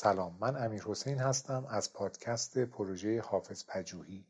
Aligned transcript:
سلام 0.00 0.36
من 0.40 0.64
امیر 0.64 0.82
حسین 0.82 1.18
هستم 1.18 1.66
از 1.70 1.92
پادکست 1.92 2.58
پروژه 2.58 3.20
حافظ 3.20 3.64
پژوهی. 3.68 4.26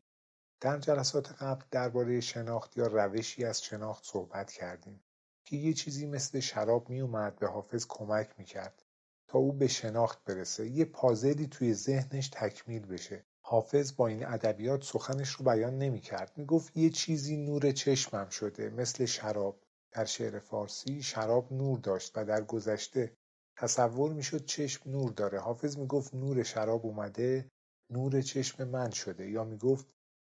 در 0.61 0.77
جلسات 0.77 1.31
قبل 1.31 1.65
درباره 1.71 2.19
شناخت 2.19 2.77
یا 2.77 2.87
روشی 2.87 3.45
از 3.45 3.63
شناخت 3.63 4.03
صحبت 4.05 4.51
کردیم 4.51 5.03
که 5.45 5.55
یه 5.57 5.73
چیزی 5.73 6.05
مثل 6.07 6.39
شراب 6.39 6.89
میومد 6.89 7.35
به 7.35 7.47
حافظ 7.47 7.85
کمک 7.89 8.29
می‌کرد 8.37 8.83
تا 9.27 9.39
او 9.39 9.53
به 9.53 9.67
شناخت 9.67 10.23
برسه. 10.23 10.67
یه 10.67 10.85
پازلی 10.85 11.47
توی 11.47 11.73
ذهنش 11.73 12.29
تکمیل 12.33 12.85
بشه. 12.85 13.25
حافظ 13.41 13.95
با 13.95 14.07
این 14.07 14.25
ادبیات 14.25 14.83
سخنش 14.83 15.29
رو 15.29 15.45
بیان 15.45 15.77
نمی‌کرد. 15.77 16.31
می‌گفت 16.35 16.77
یه 16.77 16.89
چیزی 16.89 17.37
نور 17.37 17.71
چشمم 17.71 18.29
شده 18.29 18.69
مثل 18.69 19.05
شراب. 19.05 19.63
در 19.91 20.05
شعر 20.05 20.39
فارسی 20.39 21.03
شراب 21.03 21.53
نور 21.53 21.79
داشت 21.79 22.17
و 22.17 22.25
در 22.25 22.43
گذشته 22.43 23.17
تصور 23.59 24.13
می‌شد 24.13 24.45
چشم 24.45 24.89
نور 24.89 25.11
داره. 25.11 25.39
حافظ 25.39 25.77
می‌گفت 25.77 26.13
نور 26.15 26.43
شراب 26.43 26.85
اومده 26.85 27.49
نور 27.91 28.21
چشم 28.21 28.67
من 28.67 28.89
شده. 28.89 29.29
یا 29.29 29.43
می‌گفت 29.43 29.87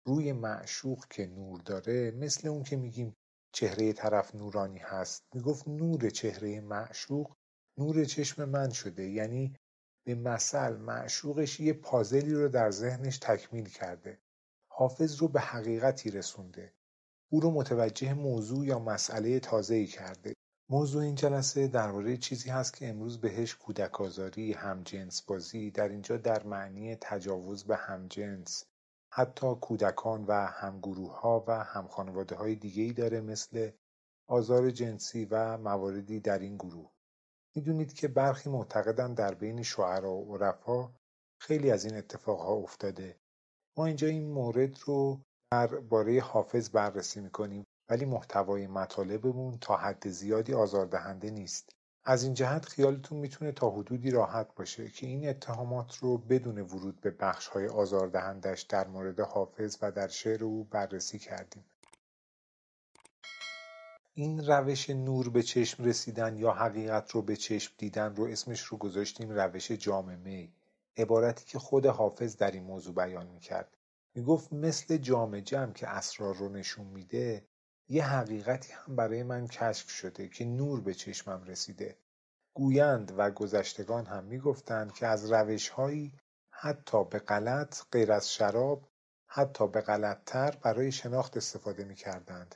روی 0.07 0.33
معشوق 0.33 1.05
که 1.11 1.27
نور 1.27 1.61
داره 1.61 2.11
مثل 2.11 2.49
اون 2.49 2.63
که 2.63 2.77
میگیم 2.77 3.15
چهره 3.55 3.93
طرف 3.93 4.35
نورانی 4.35 4.79
هست. 4.79 5.23
می‌گفت 5.35 5.69
نور 5.69 6.11
چهره 6.11 6.61
معشوق 6.61 7.33
نور 7.79 8.05
چشم 8.05 8.45
من 8.45 8.71
شده. 8.71 9.09
یعنی 9.09 9.55
به 10.07 10.15
مثل 10.15 10.77
معشوقش 10.77 11.61
یه 11.61 11.73
پازلی 11.73 12.35
رو 12.35 12.49
در 12.49 12.71
ذهنش 12.71 13.19
تکمیل 13.19 13.69
کرده. 13.69 14.19
حافظ 14.73 15.17
رو 15.17 15.29
به 15.29 15.41
حقیقتی 15.41 16.11
رسونده. 16.11 16.73
او 17.33 17.41
رو 17.41 17.51
متوجه 17.51 18.15
موضوع 18.15 18.67
یا 18.67 18.79
مسئله 18.79 19.41
تازه‌ای 19.41 19.87
کرده. 19.87 20.36
موضوع 20.71 21.03
این 21.03 21.15
جلسه 21.15 21.69
درباره 21.69 22.17
چیزی 22.17 22.51
هست 22.51 22.77
که 22.77 22.89
امروز 22.89 23.21
بهش 23.21 23.55
کودک 23.55 24.01
آزاری، 24.01 24.53
همجنس 24.53 25.23
بازی 25.23 25.71
در 25.71 25.89
اینجا 25.89 26.17
در 26.17 26.43
معنی 26.43 26.97
تجاوز 26.97 27.65
به 27.65 27.77
همجنس 27.77 28.65
حتی 29.13 29.55
کودکان 29.55 30.25
و 30.25 30.47
ها 31.11 31.45
و 31.49 31.65
همخانواده 31.65 32.35
های 32.35 32.55
دیگه 32.55 32.83
ای 32.83 32.93
داره 32.93 33.21
مثل 33.21 33.71
آزار 34.29 34.71
جنسی 34.71 35.25
و 35.25 35.59
مواردی 35.59 36.21
در 36.21 36.39
این 36.39 36.57
گروه. 36.57 36.91
می‌دونید 37.55 37.93
که 37.93 38.09
برخی 38.09 38.51
معتقدن 38.51 39.15
در 39.15 39.35
بین 39.35 39.63
شعرا 39.63 40.15
و 40.15 40.37
عرفا 40.37 40.91
خیلی 41.41 41.71
از 41.71 41.85
این 41.85 41.97
اتفاقها 41.97 42.53
افتاده. 42.53 43.17
ما 43.77 43.87
اینجا 43.87 44.07
این 44.07 44.33
مورد 44.33 44.79
رو 44.87 45.21
باره 45.89 46.21
حافظ 46.21 46.71
بررسی 46.71 47.21
می‌کنیم. 47.21 47.65
ولی 47.89 48.05
محتوای 48.05 48.67
مطالبمون 48.67 49.59
تا 49.59 49.77
حد 49.77 50.09
زیادی 50.09 50.55
آزاردهنده 50.55 51.31
نیست. 51.31 51.77
از 52.05 52.23
این 52.23 52.35
جهت 52.35 52.65
خیالتون 52.65 53.19
می‌تونه 53.19 53.53
تا 53.53 53.71
حدودی 53.71 54.11
راحت 54.11 54.55
باشه 54.55 54.89
که 54.89 55.07
این 55.07 55.29
اتهامات 55.29 55.97
رو 55.99 56.19
بدون 56.19 56.59
ورود 56.59 57.01
به 57.01 57.11
بخشهای 57.11 57.69
آزاردهندش 57.69 58.63
در 58.63 58.89
مورد 58.89 59.21
حافظ 59.21 59.79
و 59.83 59.93
در 59.93 60.09
شعر 60.09 60.45
او 60.45 60.65
بررسی 60.65 61.19
کردیم. 61.19 61.65
این 64.15 64.47
روش 64.47 64.91
نور 64.91 65.29
به 65.29 65.43
چشم 65.43 65.85
رسیدن 65.85 66.37
یا 66.37 66.53
حقیقت 66.53 67.11
رو 67.11 67.23
به 67.23 67.37
چشم 67.37 67.75
دیدن 67.79 68.17
رو 68.17 68.25
اسمش 68.25 68.61
رو 68.61 68.79
گذاشتیم 68.79 69.31
روش 69.31 69.71
جام 69.73 70.19
می 70.19 70.53
عبارتی 70.97 71.45
که 71.45 71.59
خود 71.59 71.87
حافظ 71.87 72.37
در 72.37 72.51
این 72.51 72.63
موضوع 72.63 72.95
بیان 72.95 73.27
می‌کرد. 73.27 73.77
می‌گفت 74.15 74.53
مثل 74.53 74.97
جام 74.97 75.41
جمع 75.41 75.73
که 75.73 75.89
اسرار 75.89 76.35
رو 76.35 76.49
نشون 76.49 76.87
میده 76.87 77.45
یه 77.89 78.07
حقیقتی 78.07 78.73
هم 78.73 78.97
برای 78.97 79.23
من 79.23 79.47
کشف 79.47 79.91
شده 79.91 80.29
که 80.29 80.45
نور 80.45 80.81
به 80.81 80.95
چشمم 80.95 81.45
رسیده. 81.45 81.97
گویند 82.55 83.13
و 83.17 83.31
گذشتگان 83.31 84.07
هم 84.07 84.25
می‌گفتند 84.25 84.93
که 84.93 85.07
از 85.07 85.33
روشهایی 85.33 86.13
حتی 86.51 87.05
به 87.05 87.19
غلط 87.19 87.83
غیر 87.93 88.13
از 88.13 88.33
شراب 88.33 88.89
حتی 89.27 89.69
به 89.69 89.81
غلطتر 89.81 90.51
برای 90.63 90.93
شناخت 90.93 91.37
استفاده 91.37 91.85
می‌کردند. 91.85 92.55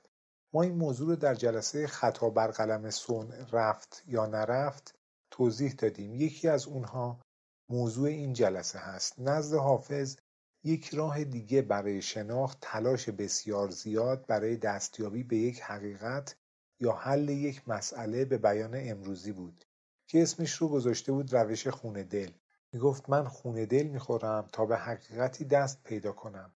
ما 0.53 0.63
این 0.63 0.75
موضوع 0.75 1.09
رو 1.09 1.17
در 1.17 1.35
جلسه 1.35 1.87
خطا 1.87 2.31
بر 2.31 2.51
قلم 2.51 2.91
سون 2.91 3.33
رفت 3.53 4.03
یا 4.07 4.27
نرفت 4.27 4.95
توضیح 5.31 5.73
دادیم. 5.73 6.15
یکی 6.15 6.49
از 6.49 6.67
اونها 6.67 7.21
موضوع 7.69 8.09
این 8.09 8.33
جلسه 8.33 8.79
هست. 8.79 9.15
نزد 9.19 9.57
حافظ 9.57 10.17
یک 10.65 10.95
راه 10.95 11.25
دیگه 11.25 11.63
برای 11.63 12.03
شناخت 12.03 12.59
تلاش 12.61 13.09
بسیار 13.09 13.71
زیاد 13.71 14.27
برای 14.27 14.57
دستیابی 14.57 15.23
به 15.23 15.37
یک 15.37 15.61
حقیقت 15.61 16.37
یا 16.81 16.93
حل 16.93 17.29
یک 17.29 17.69
مسئله 17.69 18.25
به 18.25 18.39
بیان 18.39 18.75
امروزی 18.75 19.33
بود 19.33 19.65
که 20.07 20.23
اسمش 20.23 20.53
رو 20.53 20.69
گذاشته 20.69 21.13
بود 21.13 21.35
روش 21.35 21.69
خون 21.69 22.03
دل. 22.03 22.31
می‌گفت 22.73 23.11
من 23.11 23.29
خون 23.29 23.65
دل 23.65 23.87
می‌خورم 23.87 24.49
تا 24.53 24.67
به 24.67 24.77
حقیقتی 24.77 25.45
دست 25.45 25.83
پیدا 25.83 26.13
کنم. 26.13 26.55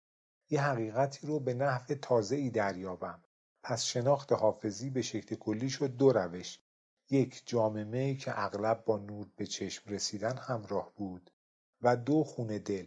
یه 0.49 0.61
حقیقتی 0.61 1.27
رو 1.27 1.39
به 1.39 1.53
نحو 1.53 1.95
تازه 1.95 2.35
ای 2.35 2.49
دریابم. 2.49 3.23
پس 3.63 3.83
شناخت 3.83 4.31
حافظی 4.31 4.89
به 4.89 5.01
شکل 5.01 5.35
کلی 5.35 5.69
شد 5.69 5.95
دو 5.95 6.11
روش. 6.11 6.59
یک 7.09 7.43
جامعه 7.45 8.15
که 8.15 8.43
اغلب 8.43 8.85
با 8.85 8.97
نور 8.97 9.27
به 9.35 9.45
چشم 9.45 9.91
رسیدن 9.91 10.37
همراه 10.37 10.91
بود 10.95 11.31
و 11.81 11.97
دو 11.97 12.23
خون 12.23 12.47
دل. 12.47 12.85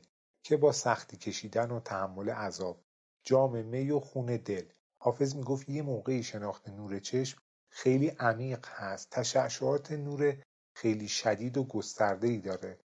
که 0.48 0.56
با 0.56 0.72
سختی 0.72 1.16
کشیدن 1.16 1.70
و 1.70 1.80
تحمل 1.80 2.30
عذاب 2.30 2.80
جام 3.24 3.64
می 3.64 3.90
و 3.90 4.00
خون 4.00 4.26
دل. 4.26 4.64
حافظ 4.98 5.36
می‌گفت 5.36 5.68
یه 5.68 5.82
موقعی 5.82 6.22
شناخت 6.22 6.68
نور 6.68 6.98
چشم 6.98 7.38
خیلی 7.70 8.08
عمیق 8.08 8.66
هست. 8.68 9.10
تشعشعات 9.10 9.92
نور 9.92 10.42
خیلی 10.74 11.08
شدید 11.08 11.58
و 11.58 11.66
ای 12.22 12.38
داره. 12.38 12.78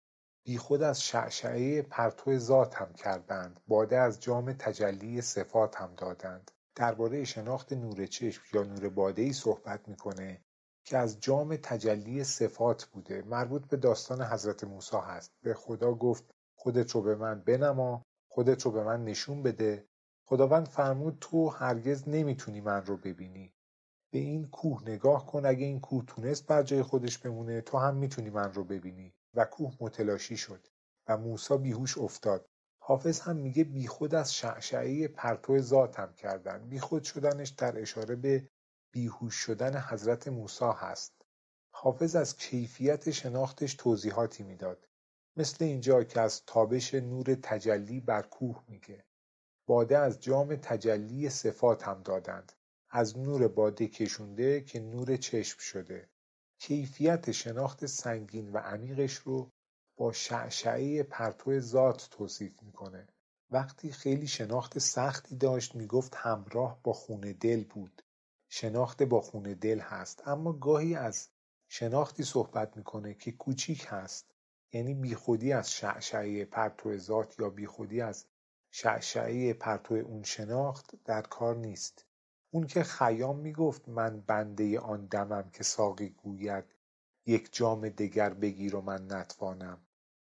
بیخود 0.44 0.82
از 0.82 1.02
شعشعه 1.02 1.82
پرتو 1.82 2.38
ذات 2.38 2.74
هم 2.74 2.92
کردند. 2.92 3.60
باده 3.68 3.96
از 3.96 4.20
جام 4.20 4.52
تجلی 4.52 5.20
صفات 5.20 5.76
هم 5.76 5.94
دادند. 5.96 6.50
درباره 6.74 7.24
شناخت 7.24 7.72
نور 7.72 8.06
چشم 8.06 8.42
یا 8.52 8.62
نور 8.62 8.88
باده 8.88 9.22
ای 9.22 9.32
صحبت 9.32 9.88
می‌کنه 9.88 10.40
که 10.84 10.98
از 10.98 11.20
جام 11.20 11.56
تجلی 11.56 12.24
صفات 12.24 12.84
بوده. 12.84 13.22
مربوط 13.22 13.66
به 13.66 13.76
داستان 13.76 14.22
حضرت 14.22 14.64
موسی 14.64 14.96
هست. 14.96 15.32
به 15.42 15.54
خدا 15.54 15.94
گفت 15.94 16.24
خودت 16.62 16.90
رو 16.90 17.02
به 17.02 17.16
من 17.16 17.40
بنما 17.40 18.02
خودت 18.28 18.62
رو 18.62 18.70
به 18.70 18.84
من 18.84 19.04
نشون 19.04 19.42
بده. 19.42 19.86
خداوند 20.28 20.68
فرمود 20.68 21.18
تو 21.20 21.48
هرگز 21.48 22.08
نمی‌تونی 22.08 22.60
من 22.60 22.86
رو 22.86 22.96
ببینی. 22.96 23.54
به 24.12 24.18
این 24.18 24.48
کوه 24.48 24.82
نگاه 24.82 25.26
کن 25.26 25.46
اگه 25.46 25.66
این 25.66 25.80
کوه 25.80 26.04
تونست 26.06 26.46
بر 26.46 26.62
جای 26.62 26.82
خودش 26.82 27.18
بمونه 27.18 27.60
تو 27.60 27.78
هم 27.78 27.96
می‌تونی 27.96 28.30
من 28.30 28.52
رو 28.52 28.64
ببینی. 28.64 29.14
و 29.34 29.44
کوه 29.44 29.76
متلاشی 29.80 30.36
شد 30.36 30.66
و 31.08 31.16
موسا 31.16 31.56
بیهوش 31.56 31.98
افتاد. 31.98 32.48
حافظ 32.82 33.20
هم 33.20 33.36
میگه 33.36 33.64
بیخود 33.64 34.14
از 34.14 34.34
شعشعه 34.34 35.08
پرتو 35.08 35.58
ذاتم 35.58 36.12
کردن. 36.12 36.68
بیخود 36.68 37.02
شدنش 37.02 37.48
در 37.48 37.80
اشاره 37.80 38.16
به 38.16 38.48
بیهوش 38.92 39.34
شدن 39.34 39.80
حضرت 39.80 40.28
موسی 40.28 40.70
هست. 40.76 41.22
حافظ 41.74 42.16
از 42.16 42.36
کیفیت 42.36 43.10
شناختش 43.10 43.74
توضیحاتی 43.74 44.42
می‌داد. 44.42 44.88
مثل 45.36 45.64
اینجا 45.64 46.04
که 46.04 46.20
از 46.20 46.42
تابش 46.46 46.94
نور 46.94 47.34
تجلی 47.42 48.00
بر 48.00 48.22
کوه 48.22 48.64
میگه. 48.68 49.04
باده 49.66 49.98
از 49.98 50.20
جام 50.20 50.56
تجلی 50.56 51.28
صفات 51.30 51.82
هم 51.82 52.02
دادند. 52.02 52.52
از 52.90 53.18
نور 53.18 53.48
باده 53.48 53.88
کشونده 53.88 54.60
که 54.60 54.80
نور 54.80 55.16
چشم 55.16 55.58
شده. 55.58 56.08
کیفیت 56.58 57.30
شناخت 57.30 57.86
سنگین 57.86 58.52
و 58.52 58.58
عمیقش 58.58 59.14
رو 59.14 59.50
با 59.96 60.12
شعشعه 60.12 61.02
پرتو 61.02 61.60
ذات 61.60 62.08
توصیف 62.10 62.62
می‌کنه. 62.62 63.08
وقتی 63.50 63.92
خیلی 63.92 64.26
شناخت 64.26 64.78
سختی 64.78 65.36
داشت 65.36 65.74
می‌گفت 65.74 66.14
همراه 66.14 66.80
با 66.82 66.92
خون 66.92 67.20
دل 67.20 67.64
بود. 67.64 68.02
شناخت 68.48 69.02
با 69.02 69.20
خون 69.20 69.42
دل 69.42 69.80
هست 69.80 70.28
اما 70.28 70.52
گاهی 70.52 70.94
از 70.94 71.28
شناختی 71.68 72.22
صحبت 72.24 72.76
می‌کنه 72.76 73.14
که 73.14 73.32
کوچیک 73.32 73.86
هست. 73.88 74.31
یعنی 74.72 74.94
بیخودی 74.94 75.52
از 75.52 75.72
شعشعه 75.72 76.44
پرتو 76.44 76.98
ذات 76.98 77.38
یا 77.38 77.50
بیخودی 77.50 78.00
از 78.00 78.26
شعشعه 78.70 79.52
پرتو 79.52 79.94
اون 79.94 80.22
شناخت 80.22 80.94
در 81.04 81.22
کار 81.22 81.56
نیست. 81.56 82.06
اون 82.50 82.66
که 82.66 82.82
خیام 82.82 83.38
می‌گفت 83.38 83.88
من 83.88 84.20
بنده 84.20 84.80
آن 84.80 85.06
دمم 85.06 85.50
که 85.50 85.64
ساقی 85.64 86.08
گوید 86.08 86.64
یک 87.26 87.48
جام 87.52 87.88
دگر 87.88 88.34
بگیر 88.34 88.76
و 88.76 88.80
من 88.80 89.12
نتوانم. 89.12 89.86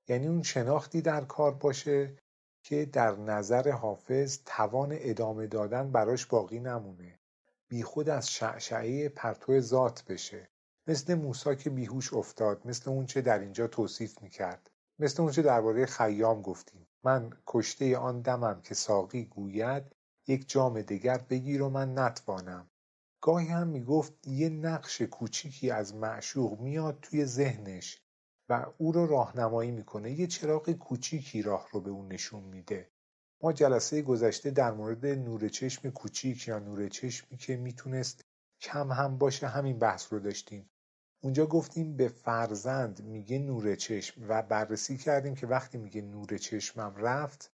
یعنی 0.07 0.27
اون 0.27 0.43
شناختی 0.43 1.01
در 1.01 1.25
کار 1.25 1.53
باشه 1.53 2.15
که 2.63 2.85
در 2.85 3.15
نظر 3.15 3.71
حافظ 3.71 4.39
توان 4.45 4.89
ادامه 4.91 5.47
دادن 5.47 5.91
براش 5.91 6.25
باقی 6.25 6.59
نمونه. 6.59 7.19
بیخود 7.67 8.09
از 8.09 8.31
شعشعه 8.31 9.09
پرتو 9.09 9.59
ذات 9.59 10.05
بشه. 10.05 10.49
مثل 10.87 11.15
موسی 11.15 11.55
که 11.55 11.69
بیهوش 11.69 12.13
افتاد 12.13 12.67
مثل 12.67 12.89
اونچه 12.89 13.21
در 13.21 13.39
اینجا 13.39 13.67
توصیف 13.67 14.21
می‌کرد 14.21 14.71
مثل 14.99 15.21
اونچه 15.21 15.41
درباره 15.41 15.85
خیام 15.85 16.41
گفتیم. 16.41 16.87
من 17.03 17.29
کشته 17.47 17.97
آن 17.97 18.21
دمم 18.21 18.61
که 18.61 18.75
ساقی 18.75 19.25
گوید 19.25 19.83
یک 20.27 20.49
جام 20.49 20.81
دگر 20.81 21.17
بگیر 21.17 21.61
و 21.61 21.69
من 21.69 21.99
نتوانم. 21.99 22.69
گاهی 23.21 23.47
هم 23.47 23.67
می‌گفت 23.67 24.27
یه 24.27 24.49
نقش 24.49 25.01
کوچیکی 25.01 25.71
از 25.71 25.95
معشوق 25.95 26.59
میاد 26.59 26.99
توی 27.01 27.25
ذهنش 27.25 28.01
و 28.49 28.65
او 28.77 28.91
رو 28.91 29.07
راهنمایی 29.07 29.71
می‌کنه 29.71 30.11
یه 30.11 30.27
چراغ 30.27 30.71
کوچیکی 30.71 31.41
راه 31.41 31.67
رو 31.71 31.81
به 31.81 31.89
اون 31.89 32.07
نشون 32.07 32.43
میده. 32.43 32.89
ما 33.41 33.53
جلسه 33.53 34.01
گذشته 34.01 34.51
در 34.51 34.71
مورد 34.71 35.05
نور 35.05 35.49
چشم 35.49 35.89
کوچیک 35.89 36.47
یا 36.47 36.59
نور 36.59 36.89
چشمی 36.89 37.37
که 37.37 37.57
می‌تونست 37.57 38.25
کم 38.61 38.91
هم 38.91 39.17
باشه 39.17 39.47
همین 39.47 39.79
بحث 39.79 40.13
رو 40.13 40.19
داشتیم. 40.19 40.69
اونجا 41.23 41.45
گفتیم 41.45 41.95
به 41.97 42.07
فرزند 42.07 43.03
میگه 43.03 43.39
نور 43.39 43.75
چشم 43.75 44.25
و 44.27 44.41
بررسی 44.41 44.97
کردیم 44.97 45.35
که 45.35 45.47
وقتی 45.47 45.77
میگه 45.77 46.01
نور 46.01 46.37
چشمم 46.37 46.95
رفت 46.95 47.51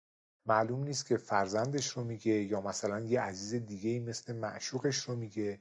معلوم 0.47 0.85
نیست 0.85 1.06
که 1.06 1.17
فرزندش 1.17 1.88
رو 1.88 2.05
میگه 2.05 2.32
یا 2.32 2.61
مثلا 2.61 3.00
یه 3.00 3.20
عزیز 3.20 3.67
دیگه 3.67 4.00
مثل 4.00 4.32
معشوقش 4.32 4.97
رو 4.97 5.17
میگه 5.17 5.61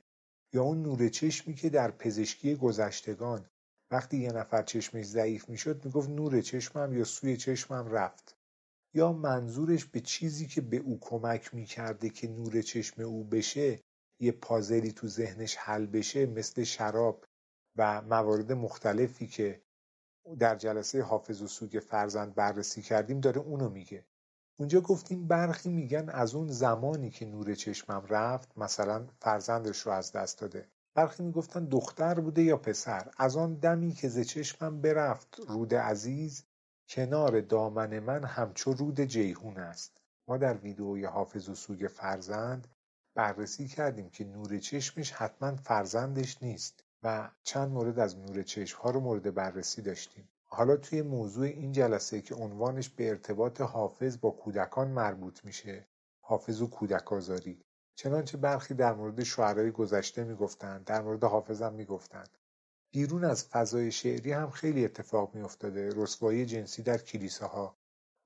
یا 0.53 0.63
اون 0.63 0.81
نور 0.81 1.09
چشمی 1.09 1.53
که 1.53 1.69
در 1.69 1.91
پزشکی 1.91 2.55
گذشتگان 2.55 3.45
وقتی 3.91 4.17
یه 4.17 4.31
نفر 4.31 4.63
چشمش 4.63 5.05
ضعیف 5.05 5.49
می‌شد 5.49 5.85
می‌گفت 5.85 6.09
نور 6.09 6.41
چشمم 6.41 6.97
یا 6.97 7.03
سوی 7.03 7.37
چشمم 7.37 7.87
رفت. 7.87 8.37
یا 8.93 9.13
منظورش 9.13 9.85
به 9.85 9.99
چیزی 9.99 10.47
که 10.47 10.61
به 10.61 10.77
او 10.77 10.99
کمک 11.01 11.55
می‌کرده 11.55 12.09
که 12.09 12.27
نور 12.27 12.61
چشم 12.61 13.01
او 13.01 13.23
بشه 13.23 13.79
یه 14.19 14.31
پازلی 14.31 14.91
تو 14.91 15.07
ذهنش 15.07 15.55
حل 15.55 15.85
بشه 15.85 16.25
مثل 16.25 16.63
شراب 16.63 17.25
و 17.77 18.01
موارد 18.01 18.51
مختلفی 18.51 19.27
که 19.27 19.61
در 20.39 20.55
جلسه 20.55 21.01
حافظ 21.01 21.41
و 21.41 21.47
سوگ 21.47 21.79
فرزند 21.79 22.35
بررسی 22.35 22.81
کردیم 22.81 23.19
داره 23.19 23.41
اونو 23.41 23.69
میگه. 23.69 24.05
اونجا 24.59 24.81
گفتیم 24.81 25.27
برخی 25.27 25.69
میگن 25.69 26.09
از 26.09 26.35
اون 26.35 26.47
زمانی 26.47 27.09
که 27.09 27.25
نور 27.25 27.55
چشمم 27.55 28.05
رفت 28.09 28.57
مثلا 28.57 29.07
فرزندش 29.21 29.79
رو 29.79 29.91
از 29.91 30.11
دست 30.11 30.39
داده. 30.39 30.67
برخی 30.95 31.23
می‌گفتن 31.23 31.65
دختر 31.65 32.19
بوده 32.19 32.43
یا 32.43 32.57
پسر. 32.57 33.11
از 33.17 33.37
آن 33.37 33.53
دمی 33.53 33.91
که 33.91 34.09
ز 34.09 34.19
چشمم 34.19 34.81
برفت 34.81 35.39
رود 35.47 35.75
عزیز 35.75 36.43
کنار 36.89 37.41
دامن 37.41 37.99
من 37.99 38.23
همچو 38.23 38.73
رود 38.73 39.01
جیهون 39.01 39.57
است. 39.57 40.01
ما 40.27 40.37
در 40.37 40.57
ویدئوی 40.57 41.05
حافظ 41.05 41.49
و 41.49 41.55
سوگ 41.55 41.87
فرزند 41.87 42.67
بررسی 43.15 43.67
کردیم 43.67 44.09
که 44.09 44.25
نور 44.25 44.59
چشمش 44.59 45.11
حتما 45.11 45.55
فرزندش 45.55 46.43
نیست. 46.43 46.86
و 47.03 47.29
چند 47.43 47.71
مورد 47.71 47.99
از 47.99 48.17
نور 48.17 48.45
ها 48.77 48.89
رو 48.89 48.99
مورد 48.99 49.33
بررسی 49.33 49.81
داشتیم. 49.81 50.29
حالا 50.43 50.77
توی 50.77 51.01
موضوع 51.01 51.45
این 51.45 51.71
جلسه 51.71 52.21
که 52.21 52.35
عنوانش 52.35 52.89
به 52.89 53.09
ارتباط 53.09 53.61
حافظ 53.61 54.17
با 54.21 54.31
کودکان 54.31 54.87
مربوط 54.87 55.45
میشه 55.45 55.87
حافظ 56.21 56.61
و 56.61 56.69
کودک 56.69 57.13
آزاری 57.13 57.63
چنانچه 57.95 58.37
برخی 58.37 58.73
در 58.73 58.93
مورد 58.93 59.23
شعرهای 59.23 59.71
گذشته 59.71 60.23
می‌گفتند 60.23 60.85
در 60.85 61.01
مورد 61.01 61.23
حافظم 61.23 61.73
می‌گفتند. 61.73 62.37
بیرون 62.91 63.23
از 63.23 63.45
فضای 63.45 63.91
شعری 63.91 64.31
هم 64.31 64.49
خیلی 64.49 64.85
اتفاق 64.85 65.35
میافتاده 65.35 65.89
رسوایی 65.95 66.45
جنسی 66.45 66.81
در 66.81 66.97
کلیساها. 66.97 67.77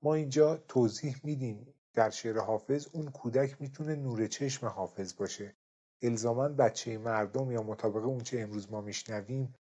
ما 0.02 0.14
اینجا 0.14 0.56
توضیح 0.56 1.16
میدیم 1.24 1.74
در 1.94 2.10
شعر 2.10 2.38
حافظ 2.38 2.88
اون 2.92 3.10
کودک 3.10 3.60
می‌تونه 3.60 3.96
نور 3.96 4.26
چشم 4.26 4.66
حافظ 4.66 5.16
باشه. 5.16 5.54
الزاما 6.02 6.48
بچه 6.48 6.98
مردم 6.98 7.50
یا 7.50 7.62
مطابق 7.62 8.04
اونچه 8.04 8.40
امروز 8.40 8.72
ما 8.72 8.80
میشنویم 8.80 9.54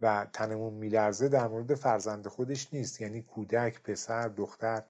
و 0.00 0.26
تنمون 0.32 0.74
میلرزه 0.74 1.28
در 1.28 1.48
مورد 1.48 1.74
فرزند 1.74 2.28
خودش 2.28 2.74
نیست. 2.74 3.00
یعنی 3.00 3.22
کودک 3.22 3.82
پسر 3.82 4.28
دختر 4.28 4.82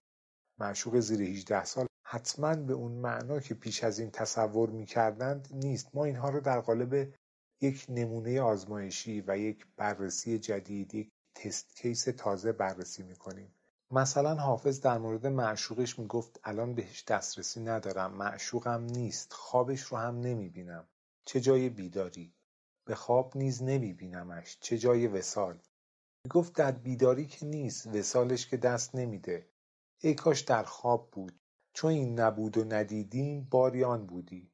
معشوق 0.59 0.99
زیر 0.99 1.21
18 1.21 1.65
سال 1.65 1.87
حتما 2.03 2.55
به 2.55 2.73
اون 2.73 2.93
معنا 2.93 3.41
که 3.41 3.55
پیش 3.55 3.85
از 3.85 3.99
این 3.99 4.11
تصور 4.11 4.71
می‌کردند 4.71 5.49
نیست. 5.53 5.89
ما 5.95 6.05
اینها 6.05 6.29
رو 6.29 6.41
در 6.41 6.61
قالب 6.61 7.15
یک 7.61 7.87
نمونه 7.89 8.41
آزمایشی 8.41 9.25
و 9.27 9.39
یک 9.39 9.67
بررسی 9.77 10.39
جدید 10.39 10.95
یک 10.95 11.09
تست 11.35 11.77
کیس 11.77 12.05
تازه 12.05 12.53
بررسی 12.53 13.03
می‌کنیم. 13.03 13.55
مثلا 13.91 14.35
حافظ 14.35 14.81
در 14.81 14.99
مورد 14.99 15.27
معشوقش 15.27 15.99
می‌گفت 15.99 16.41
الان 16.45 16.75
بهش 16.75 17.05
دسترسی 17.05 17.61
ندارم 17.61 18.13
معشوقم 18.13 18.83
نیست 18.83 19.33
خوابش 19.33 19.83
رو 19.83 19.99
هم 19.99 20.21
نمی‌بینم. 20.21 20.89
چه 21.29 21.41
جای 21.41 21.69
بیداری؟ 21.69 22.35
به 22.85 22.95
خواب 22.95 23.37
نیز 23.37 23.63
نمیبینمش 23.63 24.59
چه 24.61 24.79
جای 24.79 25.07
وسال 25.07 25.59
می‌گفت 26.25 26.55
در 26.55 26.73
بیداری 26.73 27.27
که 27.27 27.47
نیست 27.47 27.87
وسالش 27.87 28.47
که 28.47 28.57
دست 28.57 28.95
نمیده. 28.95 29.49
ای 30.01 30.15
کاش 30.15 30.41
در 30.41 30.63
خواب 30.63 31.11
بود. 31.11 31.41
چون 31.73 31.91
این 31.91 32.21
نبود 32.21 32.59
و 32.59 32.65
ندیدیم 32.65 33.49
باریان 33.51 34.07
بودی. 34.07 34.53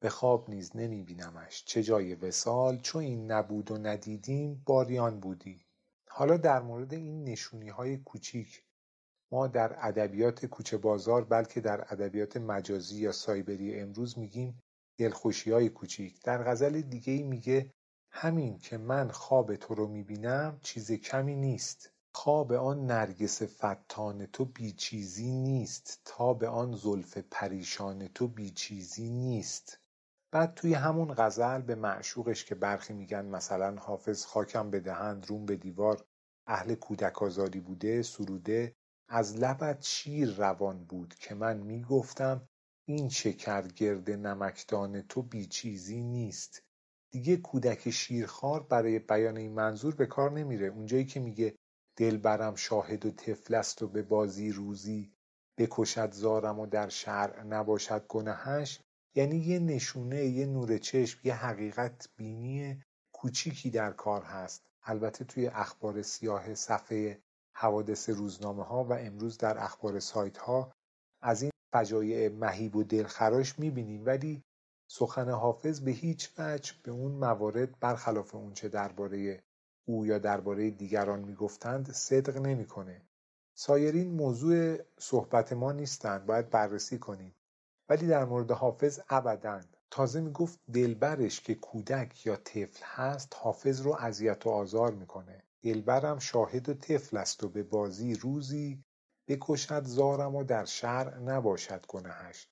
به 0.00 0.10
خواب 0.10 0.50
نیز 0.50 0.76
نمیبینمش 0.76 1.64
چه 1.64 1.82
جای 1.82 2.14
وسال 2.14 2.78
چون 2.78 3.02
این 3.02 3.30
نبود 3.30 3.70
و 3.70 3.78
ندیدیم 3.78 4.62
باریان 4.66 5.20
بودی. 5.20 5.66
حالا 6.08 6.36
در 6.36 6.62
مورد 6.62 6.94
این 6.94 7.24
نشونی 7.24 7.68
های 7.68 7.96
کوچیک. 7.96 8.64
ما 9.30 9.46
در 9.46 9.76
ادبیات 9.88 10.46
کوچه 10.46 10.76
بازار 10.76 11.24
بلکه 11.24 11.60
در 11.60 11.92
ادبیات 11.92 12.36
مجازی 12.36 13.00
یا 13.00 13.12
سایبری 13.12 13.80
امروز 13.80 14.18
میگیم 14.18 14.62
های 15.46 15.68
کوچیک. 15.68 16.22
در 16.22 16.42
غزل 16.44 16.80
دیگهای 16.80 17.22
میگه 17.22 17.72
همین 18.10 18.58
که 18.58 18.78
من 18.78 19.10
خواب 19.10 19.56
تو 19.56 19.74
رو 19.74 19.88
می‌بینم 19.88 20.58
چیز 20.62 20.92
کمی 20.92 21.36
نیست. 21.36 21.90
خواب 22.14 22.52
آن 22.52 22.86
نرگس 22.86 23.42
فتان 23.42 24.26
تو 24.26 24.44
بیچیزی 24.44 25.32
نیست. 25.32 26.00
تا 26.04 26.34
به 26.34 26.48
آن 26.48 26.76
زلف 26.76 27.18
پریشان 27.18 28.08
تو 28.08 28.28
بیچیزی 28.28 29.10
نیست. 29.10 29.78
بعد 30.32 30.54
توی 30.54 30.74
همون 30.74 31.14
غزل 31.16 31.62
به 31.62 31.74
معشوقش 31.74 32.44
که 32.44 32.54
برخی 32.54 32.92
میگن 32.92 33.24
مثلا 33.24 33.76
حافظ 33.76 34.24
خاکم 34.24 34.70
به 34.70 34.80
دهند 34.80 35.26
روم 35.26 35.46
به 35.46 35.56
دیوار 35.56 36.04
اهل 36.46 36.74
کودک 36.74 37.22
آزاری 37.22 37.60
بوده 37.60 38.02
سروده 38.02 38.74
از 39.08 39.36
لبت 39.36 39.82
شیر 39.84 40.34
روان 40.34 40.84
بود 40.84 41.14
که 41.14 41.34
من 41.34 41.56
می‌گفتم 41.56 42.48
این 42.92 43.08
گرد 43.76 44.10
نمکدان 44.10 45.02
تو 45.02 45.22
بیچیزی 45.22 46.00
نیست. 46.02 46.62
دیگه 47.10 47.36
کودک 47.36 47.90
شیرخوار 47.90 48.62
برای 48.62 48.98
بیان 48.98 49.36
این 49.36 49.52
منظور 49.52 49.94
به 49.94 50.06
کار 50.06 50.30
نمیره. 50.30 50.66
اونجایی 50.66 51.04
که 51.04 51.20
میگه 51.20 51.54
دلبرم 51.96 52.54
شاهد 52.54 53.06
و 53.06 53.10
طفل 53.10 53.54
است 53.54 53.82
و 53.82 53.88
به 53.88 54.02
بازی 54.02 54.52
روزی 54.52 55.12
بکشد 55.58 56.12
زارم 56.12 56.60
و 56.60 56.66
در 56.66 56.88
شرع 56.88 57.42
نباشد 57.42 58.06
گنهش 58.08 58.80
یعنی 59.14 59.36
یه 59.36 59.58
نشونه 59.58 60.24
یه 60.24 60.46
نور 60.46 60.78
چشم 60.78 61.20
یه 61.24 61.34
حقیقت 61.34 62.08
بینی 62.16 62.82
کوچیکی 63.14 63.70
در 63.70 63.92
کار 63.92 64.22
هست. 64.22 64.62
البته 64.82 65.24
توی 65.24 65.46
اخبار 65.46 66.02
سیاه 66.02 66.54
صفحه 66.54 67.22
حوادث 67.54 68.08
روزنامه 68.08 68.64
ها 68.64 68.84
و 68.84 68.92
امروز 68.92 69.38
در 69.38 69.64
اخبار 69.64 70.00
سایت 70.00 70.38
ها 70.38 70.72
از 71.22 71.42
این 71.42 71.51
فجایع 71.72 72.28
مهیب 72.28 72.76
و 72.76 72.82
دلخراش 72.82 73.58
می‌بینیم 73.58 74.06
ولی 74.06 74.44
سخن 74.90 75.30
حافظ 75.30 75.80
به 75.80 75.90
هیچ 75.90 76.30
وجه 76.38 76.72
به 76.82 76.90
اون 76.90 77.12
موارد 77.12 77.80
برخلاف 77.80 78.34
اونچه 78.34 78.68
درباره 78.68 79.42
او 79.84 80.06
یا 80.06 80.18
درباره 80.18 80.70
دیگران 80.70 81.20
می‌گفتند 81.20 81.92
صدق 81.92 82.36
نمی‌کنه. 82.36 83.02
سایرین 83.54 84.10
موضوع 84.14 84.78
صحبت 84.98 85.52
ما 85.52 85.72
نیستند 85.72 86.26
باید 86.26 86.50
بررسی 86.50 86.98
کنیم. 86.98 87.34
ولی 87.88 88.06
در 88.06 88.24
مورد 88.24 88.50
حافظ 88.50 89.00
ابدا. 89.08 89.60
تازه 89.90 90.20
می‌گفت 90.20 90.60
دلبرش 90.72 91.40
که 91.40 91.54
کودک 91.54 92.26
یا 92.26 92.36
طفل 92.36 92.82
هست 92.82 93.32
حافظ 93.36 93.80
رو 93.80 93.96
اذیت 93.98 94.46
و 94.46 94.50
آزار 94.50 94.94
می‌کنه. 94.94 95.42
دلبرم 95.62 96.18
شاهد 96.18 96.68
و 96.68 96.74
طفل 96.74 97.16
است 97.16 97.44
و 97.44 97.48
به 97.48 97.62
بازی 97.62 98.14
روزی 98.14 98.84
بکشد 99.28 99.84
زارم 99.84 100.36
و 100.36 100.44
در 100.44 100.64
شرع 100.64 101.18
نباشد 101.18 101.86
گنهش. 101.86 102.48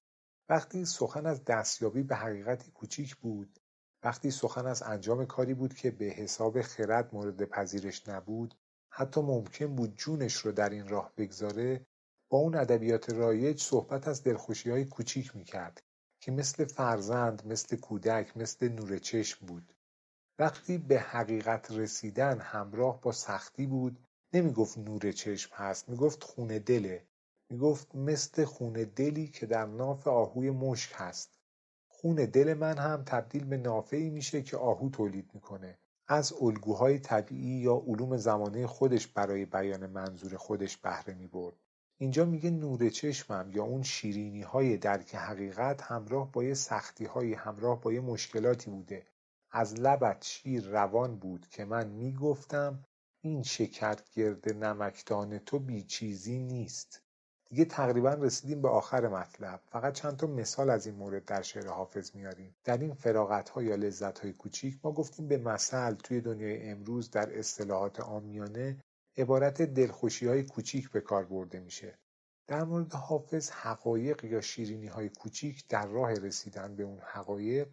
وقتی 0.48 0.84
سخن 0.84 1.26
از 1.26 1.44
دستیابی 1.44 2.02
به 2.02 2.16
حقیقتی 2.16 2.70
کوچیک 2.70 3.16
بود 3.16 3.58
وقتی 4.02 4.30
سخن 4.30 4.66
از 4.66 4.82
انجام 4.82 5.26
کاری 5.26 5.54
بود 5.54 5.74
که 5.74 5.90
به 5.90 6.04
حساب 6.04 6.62
خرد 6.62 7.14
مورد 7.14 7.44
پذیرش 7.44 8.08
نبود 8.08 8.54
حتی 8.92 9.20
ممکن 9.20 9.76
بود 9.76 9.96
جونش 9.96 10.36
رو 10.36 10.52
در 10.52 10.68
این 10.70 10.88
راه 10.88 11.12
بگذاره 11.16 11.86
با 12.30 12.38
اون 12.38 12.54
ادبیات 12.54 13.10
رایج 13.10 13.60
صحبت 13.60 14.08
از 14.08 14.22
دلخوشی 14.22 14.70
های 14.70 14.84
کوچیک 14.84 15.36
می‌کرد 15.36 15.82
که 16.20 16.32
مثل 16.32 16.64
فرزند 16.64 17.46
مثل 17.46 17.76
کودک 17.76 18.36
مثل 18.36 18.68
نور 18.68 18.98
چشم 18.98 19.46
بود. 19.46 19.74
وقتی 20.38 20.78
به 20.78 21.00
حقیقت 21.00 21.70
رسیدن 21.70 22.38
همراه 22.40 23.00
با 23.00 23.12
سختی 23.12 23.66
بود 23.66 23.98
نمی‌گفت 24.32 24.78
نور 24.78 25.12
چشم 25.12 25.54
هست 25.54 25.88
می‌گفت 25.88 26.24
خون 26.24 26.48
دله. 26.48 27.06
می‌گفت 27.50 27.94
مثل 27.94 28.44
خون 28.44 28.72
دلی 28.72 29.28
که 29.28 29.46
در 29.46 29.66
ناف 29.66 30.08
آهوی 30.08 30.50
مشک 30.50 30.92
هست. 30.94 31.38
خون 31.88 32.14
دل 32.14 32.54
من 32.54 32.78
هم 32.78 33.02
تبدیل 33.06 33.44
به 33.44 33.56
نافعی 33.56 34.10
میشه 34.10 34.42
که 34.42 34.56
آهو 34.56 34.90
تولید 34.90 35.30
می‌کنه. 35.34 35.78
از 36.08 36.32
الگوهای 36.40 36.98
طبیعی 36.98 37.60
یا 37.60 37.76
علوم 37.86 38.16
زمانه 38.16 38.66
خودش 38.66 39.06
برای 39.06 39.44
بیان 39.44 39.86
منظور 39.86 40.36
خودش 40.36 40.76
بهره 40.76 41.14
می‌برد. 41.14 41.54
اینجا 41.98 42.24
میگه 42.24 42.50
نور 42.50 42.88
چشمم 42.88 43.50
یا 43.54 43.64
اون 43.64 43.82
شیرینی 43.82 44.42
های 44.42 44.76
درک 44.76 45.14
حقیقت 45.14 45.82
همراه 45.82 46.32
با 46.32 46.44
یه 46.44 46.54
سختی 46.54 47.04
های 47.04 47.34
همراه 47.34 47.80
با 47.80 47.92
یه 47.92 48.00
مشکلاتی 48.00 48.70
بوده. 48.70 49.06
از 49.50 49.74
لبت 49.74 50.24
شیر 50.24 50.64
روان 50.64 51.16
بود 51.16 51.46
که 51.50 51.64
من 51.64 51.88
می‌گفتم 51.88 52.84
این 53.22 53.44
گرد 54.14 54.52
نمکدان 54.52 55.38
تو 55.38 55.58
بیچیزی 55.58 56.38
نیست. 56.38 57.02
دیگه 57.48 57.64
تقریبا 57.64 58.14
رسیدیم 58.14 58.62
به 58.62 58.68
آخر 58.68 59.08
مطلب. 59.08 59.60
فقط 59.66 59.94
چند 59.94 60.16
تا 60.16 60.26
مثال 60.26 60.70
از 60.70 60.86
این 60.86 60.94
مورد 60.94 61.24
در 61.24 61.42
شعر 61.42 61.66
حافظ 61.68 62.16
میاریم. 62.16 62.54
در 62.64 62.78
این 62.78 62.94
فراغت 62.94 63.48
ها 63.48 63.62
یا 63.62 63.74
لذت 63.74 64.18
های 64.18 64.32
کوچیک 64.32 64.78
ما 64.84 64.92
گفتیم 64.92 65.28
به 65.28 65.36
مثل 65.36 65.94
توی 65.94 66.20
دنیای 66.20 66.70
امروز 66.70 67.10
در 67.10 67.38
اصطلاحات 67.38 68.00
آمیانه 68.00 68.80
عبارت 69.16 69.62
دلخوشی 69.62 70.26
های 70.26 70.42
کوچیک 70.42 70.90
به 70.90 71.00
کار 71.00 71.24
برده 71.24 71.60
میشه. 71.60 71.98
در 72.46 72.64
مورد 72.64 72.92
حافظ 72.92 73.50
حقایق 73.50 74.24
یا 74.24 74.40
شیرینی 74.40 74.86
های 74.86 75.08
کوچیک 75.08 75.68
در 75.68 75.86
راه 75.86 76.12
رسیدن 76.12 76.76
به 76.76 76.82
اون 76.82 76.98
حقایق 76.98 77.68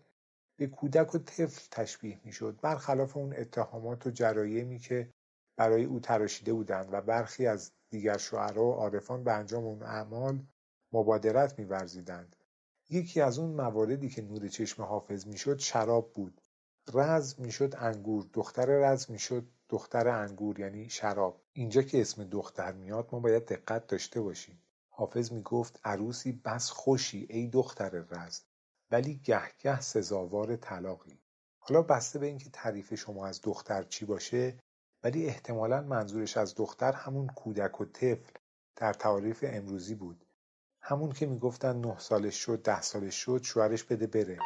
به 0.58 0.68
کودک 0.68 1.16
و 1.16 1.18
طفل 1.18 1.68
تشبیه 1.72 2.20
می‌شد. 2.24 2.60
برخلاف 2.62 3.18
اون 3.18 3.34
اتهامات 3.34 4.08
و 4.08 4.12
جرایمی 4.12 4.80
که 4.80 5.14
برای 5.58 5.84
او 5.84 6.00
تراشیده 6.00 6.54
بودند 6.54 6.90
و 6.92 7.02
برخی 7.02 7.48
از 7.48 7.72
دیگر 7.90 8.18
شعرا 8.18 8.66
و 8.66 8.74
عارفان 8.74 9.24
به 9.24 9.34
انجام 9.34 9.66
اون 9.66 9.84
اعمال 9.84 10.40
مبادرت 10.92 11.60
میورزیدند. 11.60 12.36
یکی 12.90 13.22
از 13.22 13.40
اون 13.40 13.50
مواردی 13.50 14.10
که 14.10 14.22
نور 14.22 14.48
چشم 14.48 14.84
حافظ 14.84 15.28
می‌شد 15.28 15.60
شراب 15.60 16.14
بود. 16.14 16.42
رز 16.94 17.40
می‌شد 17.40 17.76
انگور 17.78 18.30
دختر 18.34 18.66
رز 18.66 19.12
می‌شد 19.12 19.48
دختر 19.70 20.08
انگور 20.08 20.60
یعنی 20.60 20.90
شراب. 20.90 21.42
اینجا 21.54 21.82
که 21.82 22.02
اسم 22.02 22.24
دختر 22.24 22.72
میاد 22.72 23.10
ما 23.12 23.20
باید 23.20 23.46
دقت 23.46 23.88
داشته 23.88 24.22
باشیم. 24.22 24.62
حافظ 24.90 25.32
می‌گفت 25.32 25.80
عروسی 25.84 26.32
بس 26.32 26.70
خوشی 26.70 27.28
ای 27.30 27.48
دختر 27.48 27.90
رز 27.90 28.42
ولی 28.92 29.22
گهگه 29.24 29.82
سزاوار 29.82 30.56
طلاقی. 30.56 31.20
حالا 31.60 31.82
بسته 31.82 32.20
به 32.20 32.26
اینکه 32.26 32.50
تعریف 32.50 32.96
شما 32.96 33.28
از 33.28 33.42
دختر 33.42 33.84
چی 33.84 34.06
باشه 34.06 34.58
ولی 35.04 35.26
احتمالا 35.26 35.82
منظورش 35.82 36.38
از 36.38 36.56
دختر 36.56 36.92
همون 36.92 37.28
کودک 37.28 37.82
و 37.82 37.86
طفل 37.86 38.32
در 38.76 38.94
تعاریف 38.94 39.46
امروزی 39.48 39.96
بود. 39.96 40.26
همون 40.82 41.12
که 41.12 41.26
می‌گفتن 41.26 41.82
نه 41.82 42.00
سالش 42.00 42.36
شد 42.36 42.62
ده 42.64 42.82
سالش 42.82 43.16
شد 43.16 43.44
شوهرش 43.44 43.84
بده 43.84 44.08
بره. 44.08 44.38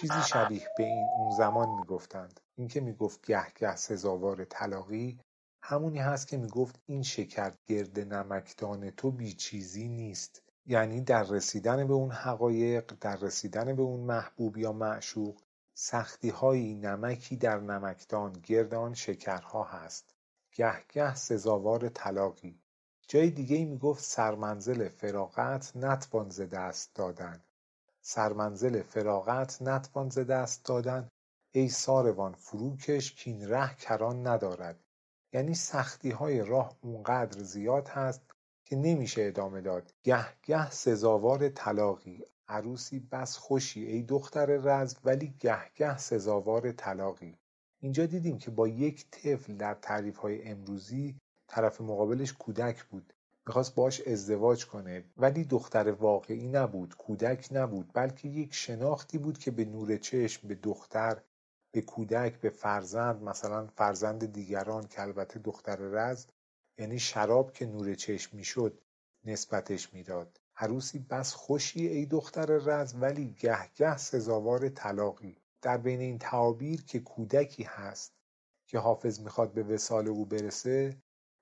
چیزی 0.00 0.22
شبیه 0.22 0.68
به 0.76 0.84
این 0.84 1.08
اون 1.18 1.30
زمان 1.30 1.68
می‌گفتند. 1.68 2.40
این 2.56 2.68
که 2.68 2.80
می‌گفت 2.80 3.26
گه 3.26 3.46
گه 3.54 3.76
سزاوار 3.76 4.44
طلاقی 4.44 5.18
همونی 5.62 5.98
هست 5.98 6.26
که 6.26 6.36
می‌گفت 6.36 6.80
این 6.86 7.02
شکر 7.02 7.52
گرد 7.66 8.00
نمکدان 8.00 8.90
تو 8.90 9.10
بیچیزی 9.10 9.88
نیست. 9.88 10.42
یعنی 10.66 11.00
در 11.00 11.22
رسیدن 11.22 11.86
به 11.86 11.94
اون 11.94 12.10
حقایق 12.10 12.92
در 13.00 13.16
رسیدن 13.16 13.76
به 13.76 13.82
اون 13.82 14.00
محبوب 14.00 14.56
یا 14.56 14.72
معشوق 14.72 15.40
سختیهایی 15.80 16.74
نمکی 16.74 17.36
در 17.36 17.60
نمکدان 17.60 18.32
گرد 18.32 18.74
آن 18.74 18.94
شکرها 18.94 19.64
هست. 19.64 20.14
گه 20.52 20.84
گه 20.88 21.14
سزاوار 21.14 21.88
طلاقی. 21.88 22.60
جای 23.08 23.30
دیگه 23.30 23.64
می‌گفت 23.64 24.04
سرمنزل 24.04 24.88
فراغت 24.88 25.72
نتوان 25.76 26.30
ز 26.30 26.40
دست 26.40 26.94
دادن. 26.94 27.42
سرمنزل 28.00 28.82
فراغت 28.82 29.62
نتوان 29.62 30.10
ز 30.10 30.18
دست 30.18 30.64
دادن. 30.64 31.08
ای 31.50 31.68
ساروان 31.68 32.32
فروکش 32.32 33.12
کین 33.14 33.48
ره 33.48 33.74
کران 33.74 34.26
ندارد. 34.26 34.84
یعنی 35.32 35.54
سختی 35.54 36.10
های 36.10 36.40
راه 36.44 36.76
اونقدر 36.80 37.42
زیاد 37.42 37.88
هست 37.88 38.22
که 38.64 38.76
نمیشه 38.76 39.22
ادامه 39.22 39.60
داد. 39.60 39.92
گه 40.02 40.26
گه 40.42 40.70
سزاوار 40.70 41.48
طلاقی. 41.48 42.24
عروسی 42.48 42.98
بس 42.98 43.36
خوشی 43.36 43.84
ای 43.84 44.02
دختر 44.02 44.46
رز 44.46 44.96
ولی 45.04 45.34
گه 45.40 45.70
گه 45.76 45.98
سزاوار 45.98 46.72
طلاقی. 46.72 47.38
اینجا 47.80 48.06
دیدیم 48.06 48.38
که 48.38 48.50
با 48.50 48.68
یک 48.68 49.10
طفل 49.10 49.56
در 49.56 49.74
تعریف 49.74 50.16
های 50.16 50.48
امروزی 50.48 51.16
طرف 51.48 51.80
مقابلش 51.80 52.32
کودک 52.32 52.84
بود. 52.84 53.12
می‌خواست 53.46 53.74
باش 53.74 54.00
ازدواج 54.00 54.66
کنه 54.66 55.04
ولی 55.16 55.44
دختر 55.44 55.90
واقعی 55.90 56.48
نبود 56.48 56.94
کودک 56.94 57.48
نبود 57.52 57.90
بلکه 57.94 58.28
یک 58.28 58.54
شناختی 58.54 59.18
بود 59.18 59.38
که 59.38 59.50
به 59.50 59.64
نور 59.64 59.96
چشم 59.96 60.48
به 60.48 60.54
دختر 60.54 61.22
به 61.72 61.80
کودک 61.80 62.40
به 62.40 62.50
فرزند 62.50 63.22
مثلا 63.22 63.66
فرزند 63.66 64.32
دیگران 64.32 64.86
که 64.86 65.02
البته 65.02 65.38
دختر 65.38 65.76
رز 65.76 66.26
یعنی 66.78 66.98
شراب 66.98 67.52
که 67.52 67.66
نور 67.66 67.94
چشم 67.94 68.36
می‌شد 68.36 68.78
نسبتش 69.24 69.94
می‌داد. 69.94 70.40
عروسی 70.60 70.98
بس 70.98 71.32
خوشی 71.32 71.86
ای 71.86 72.06
دختر 72.06 72.46
رز 72.46 72.94
ولی 73.00 73.34
گه 73.40 73.68
گه 73.76 73.96
سزاوار 73.96 74.68
طلاقی. 74.68 75.36
در 75.62 75.76
بین 75.76 76.00
این 76.00 76.18
تعابیر 76.18 76.84
که 76.84 77.00
کودکی 77.00 77.62
هست 77.62 78.12
که 78.66 78.78
حافظ 78.78 79.20
می‌خواد 79.20 79.52
به 79.52 79.62
وسال 79.62 80.08
او 80.08 80.26
برسه 80.26 80.96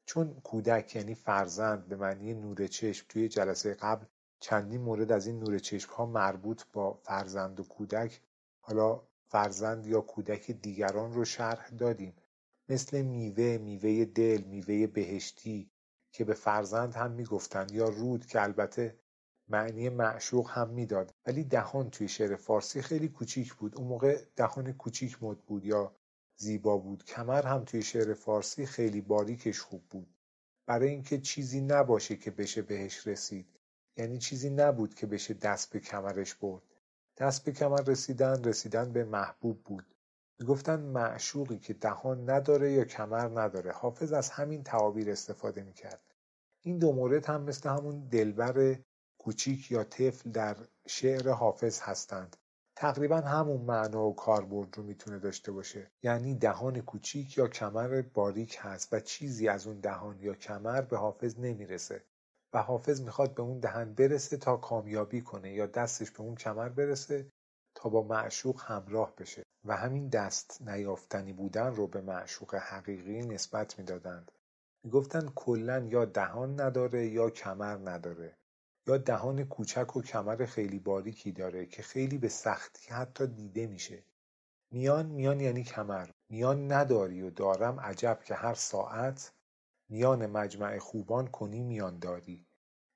چون 0.04 0.40
کودک 0.44 0.96
یعنی 0.96 1.14
فرزند 1.14 1.88
به 1.88 1.96
معنی 1.96 2.34
نور 2.34 2.66
چشم 2.66 3.06
توی 3.08 3.28
جلسه 3.28 3.74
قبل 3.74 4.06
چندین 4.40 4.80
مورد 4.80 5.12
از 5.12 5.26
این 5.26 5.38
نور 5.38 5.58
چشم 5.58 5.92
ها 5.92 6.06
مربوط 6.06 6.62
با 6.72 6.94
فرزند 7.02 7.60
و 7.60 7.64
کودک. 7.64 8.20
حالا 8.60 9.02
فرزند 9.28 9.86
یا 9.86 10.00
کودک 10.00 10.50
دیگران 10.50 11.12
رو 11.12 11.24
شرح 11.24 11.68
دادیم. 11.68 12.14
مثل 12.68 13.02
میوه 13.02 13.58
میوه 13.58 14.04
دل 14.04 14.42
میوه 14.42 14.86
بهشتی 14.86 15.70
که 16.12 16.24
به 16.24 16.34
فرزند 16.34 16.94
هم 16.94 17.10
می‌گفتند 17.10 17.72
یا 17.72 17.88
رود 17.88 18.26
که 18.26 18.42
البته 18.42 18.98
معنی 19.48 19.88
معشوق 19.88 20.50
هم 20.50 20.68
می‌داد. 20.68 21.14
ولی 21.26 21.44
دهان 21.44 21.90
توی 21.90 22.08
شعر 22.08 22.36
فارسی 22.36 22.82
خیلی 22.82 23.08
کوچیک 23.08 23.54
بود. 23.54 23.76
اون 23.76 23.86
موقع 23.86 24.22
دهان 24.36 24.72
کوچیک 24.72 25.22
مد 25.22 25.38
بود 25.38 25.64
یا 25.64 25.92
زیبا 26.36 26.76
بود. 26.76 27.04
کمر 27.04 27.46
هم 27.46 27.64
توی 27.64 27.82
شعر 27.82 28.14
فارسی 28.14 28.66
خیلی 28.66 29.00
باریکش 29.00 29.60
خوب 29.60 29.82
بود. 29.90 30.08
برای 30.66 30.88
اینکه 30.88 31.18
چیزی 31.18 31.60
نباشه 31.60 32.16
که 32.16 32.30
بشه 32.30 32.62
بهش 32.62 33.06
رسید. 33.06 33.46
یعنی 33.96 34.18
چیزی 34.18 34.50
نبود 34.50 34.94
که 34.94 35.06
بشه 35.06 35.34
دست 35.34 35.70
به 35.70 35.80
کمرش 35.80 36.34
برد. 36.34 36.62
دست 37.16 37.44
به 37.44 37.52
کمر 37.52 37.82
رسیدن 37.82 38.44
رسیدن 38.44 38.92
به 38.92 39.04
محبوب 39.04 39.62
بود. 39.64 39.94
می‌گفتن 40.38 40.80
معشوقی 40.80 41.58
که 41.58 41.74
دهان 41.74 42.30
نداره 42.30 42.72
یا 42.72 42.84
کمر 42.84 43.40
نداره. 43.40 43.72
حافظ 43.72 44.12
از 44.12 44.30
همین 44.30 44.62
تعابیر 44.62 45.10
استفاده 45.10 45.62
می‌کرد. 45.62 46.00
این 46.62 46.78
دو 46.78 46.92
مورد 46.92 47.26
هم 47.26 47.42
مثل 47.42 47.68
همون 47.68 48.08
دلبر 48.08 48.76
کوچیک 49.26 49.70
یا 49.70 49.84
طفل 49.84 50.30
در 50.30 50.56
شعر 50.86 51.30
حافظ 51.30 51.80
هستند. 51.80 52.36
تقریبا 52.76 53.16
همون 53.16 53.60
معنا 53.60 54.04
و 54.08 54.14
کاربرد 54.14 54.76
رو 54.76 54.82
می‌تونه 54.82 55.18
داشته 55.18 55.52
باشه. 55.52 55.90
یعنی 56.02 56.34
دهان 56.34 56.80
کوچیک 56.80 57.38
یا 57.38 57.48
کمر 57.48 58.02
باریک 58.14 58.56
هست 58.60 58.92
و 58.92 59.00
چیزی 59.00 59.48
از 59.48 59.66
اون 59.66 59.80
دهان 59.80 60.18
یا 60.20 60.34
کمر 60.34 60.80
به 60.80 60.96
حافظ 60.96 61.38
نمی‌رسه. 61.38 62.04
و 62.52 62.62
حافظ 62.62 63.00
می‌خواد 63.00 63.34
به 63.34 63.42
اون 63.42 63.58
دهن 63.58 63.94
برسه 63.94 64.36
تا 64.36 64.56
کامیابی 64.56 65.20
کنه 65.22 65.52
یا 65.52 65.66
دستش 65.66 66.10
به 66.10 66.20
اون 66.20 66.34
کمر 66.34 66.68
برسه 66.68 67.32
تا 67.74 67.88
با 67.88 68.02
معشوق 68.02 68.60
همراه 68.64 69.16
بشه. 69.16 69.42
و 69.64 69.76
همین 69.76 70.08
دست 70.08 70.62
نیافتنی 70.62 71.32
بودن 71.32 71.74
رو 71.74 71.86
به 71.86 72.00
معشوق 72.00 72.54
حقیقی 72.54 73.26
نسبت 73.26 73.78
می‌دادند. 73.78 74.32
می‌گفتند 74.84 75.34
کلا 75.34 75.78
یا 75.78 76.04
دهان 76.04 76.60
نداره 76.60 77.06
یا 77.06 77.30
کمر 77.30 77.90
نداره. 77.90 78.36
یا 78.88 78.98
دهان 78.98 79.44
کوچک 79.44 79.96
و 79.96 80.02
کمر 80.02 80.46
خیلی 80.46 80.78
باریکی 80.78 81.32
داره 81.32 81.66
که 81.66 81.82
خیلی 81.82 82.18
به 82.18 82.28
سختی 82.28 82.88
حتی 82.90 83.26
دیده 83.26 83.66
میشه. 83.66 84.02
میان 84.70 85.06
میان 85.06 85.40
یعنی 85.40 85.64
کمر. 85.64 86.08
میان 86.28 86.72
نداری 86.72 87.22
و 87.22 87.30
دارم 87.30 87.80
عجب 87.80 88.20
که 88.24 88.34
هر 88.34 88.54
ساعت 88.54 89.32
میان 89.88 90.26
مجمع 90.26 90.78
خوبان 90.78 91.28
کنی 91.28 91.62
میان 91.62 91.98
داری. 91.98 92.46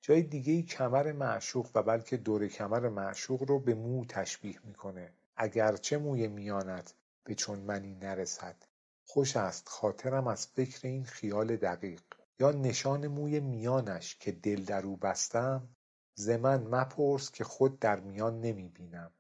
جای 0.01 0.23
دیگه 0.23 0.63
کمر 0.63 1.13
معشوق 1.13 1.71
و 1.75 1.83
بلکه 1.83 2.17
دور 2.17 2.49
کمر 2.49 2.89
معشوق 2.89 3.43
رو 3.43 3.59
به 3.59 3.75
مو 3.75 4.05
تشبیه 4.05 4.61
می‌کنه. 4.65 5.13
اگرچه 5.37 5.99
موی 5.99 6.29
میانت 6.29 6.95
به 7.25 7.35
چون 7.35 7.59
منی 7.59 7.95
نرسد. 7.95 8.57
خوش 9.05 9.37
است 9.37 9.69
خاطرم 9.69 10.27
از 10.27 10.47
فکر 10.47 10.89
این 10.89 11.05
خیال 11.05 11.57
دقیق. 11.57 12.03
یا 12.41 12.51
نشان 12.51 13.07
موی 13.07 13.41
میانش 13.41 14.17
که 14.17 14.33
دل 14.33 14.65
در 14.65 14.87
او 14.87 14.97
بستم 14.97 15.69
ز 16.21 16.29
من 16.31 16.67
مپرس 16.67 17.31
که 17.31 17.45
خود 17.45 17.79
در 17.79 18.01
میان 18.01 18.41
نمی 18.41 18.69
بینم. 18.69 19.13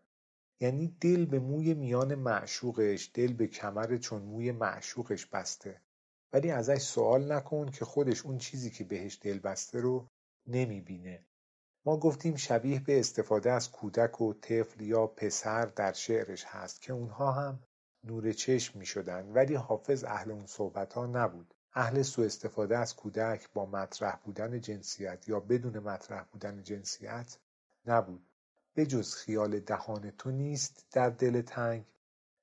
یعنی 0.60 0.96
دل 1.00 1.24
به 1.24 1.38
موی 1.38 1.74
میان 1.74 2.14
معشوقش 2.14 3.10
دل 3.14 3.32
به 3.32 3.46
کمر 3.46 3.96
چون 3.96 4.22
موی 4.22 4.52
معشوقش 4.52 5.26
بسته. 5.26 5.80
ولی 6.32 6.50
ازش 6.50 6.82
سوال 6.82 7.32
نکن 7.32 7.70
که 7.70 7.84
خودش 7.84 8.26
اون 8.26 8.38
چیزی 8.38 8.70
که 8.70 8.84
بهش 8.84 9.18
دل 9.22 9.38
بسته 9.38 9.80
رو 9.80 10.08
نمی 10.46 10.80
بینه. 10.80 11.26
ما 11.86 11.96
گفتیم 11.96 12.36
شبیه 12.36 12.80
به 12.80 13.00
استفاده 13.00 13.52
از 13.52 13.70
کودک 13.70 14.20
و 14.20 14.34
طفل 14.34 14.80
یا 14.80 15.06
پسر 15.06 15.66
در 15.66 15.92
شعرش 15.92 16.44
هست 16.46 16.82
که 16.82 16.92
اونها 16.92 17.32
هم 17.32 17.62
نور 18.04 18.32
چشم 18.32 18.78
می 18.78 18.86
شدن 18.86 19.32
ولی 19.32 19.54
حافظ 19.54 20.04
اهل 20.04 20.30
اون 20.30 20.46
صحبت 20.46 20.92
ها 20.92 21.06
نبود. 21.06 21.54
اهل 21.74 22.02
سوء 22.02 22.26
استفاده 22.26 22.78
از 22.78 22.96
کودک 22.96 23.52
با 23.52 23.66
مطرح 23.66 24.16
بودن 24.16 24.60
جنسیت 24.60 25.28
یا 25.28 25.40
بدون 25.40 25.78
مطرح 25.78 26.24
بودن 26.24 26.62
جنسیت 26.62 27.38
نبود. 27.86 28.26
بجز 28.76 29.14
خیال 29.14 29.60
دهان 29.60 30.10
تو 30.10 30.30
نیست 30.30 30.86
در 30.92 31.10
دل 31.10 31.42
تنگ. 31.42 31.84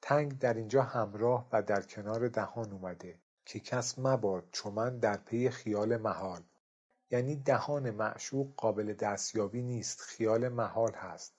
تنگ 0.01 0.39
در 0.39 0.53
اینجا 0.53 0.81
همراه 0.81 1.47
و 1.51 1.61
در 1.61 1.81
کنار 1.81 2.27
دهان 2.27 2.71
اومده 2.71 3.19
که 3.45 3.59
کس 3.59 3.99
مباد 3.99 4.43
چو 4.51 4.71
من 4.71 4.99
در 4.99 5.17
پی 5.17 5.49
خیال 5.49 5.97
محال. 5.97 6.43
یعنی 7.11 7.35
دهان 7.35 7.91
معشوق 7.91 8.55
قابل 8.57 8.93
دستیابی 8.93 9.61
نیست 9.61 10.01
خیال 10.01 10.49
محال 10.49 10.93
هست. 10.93 11.33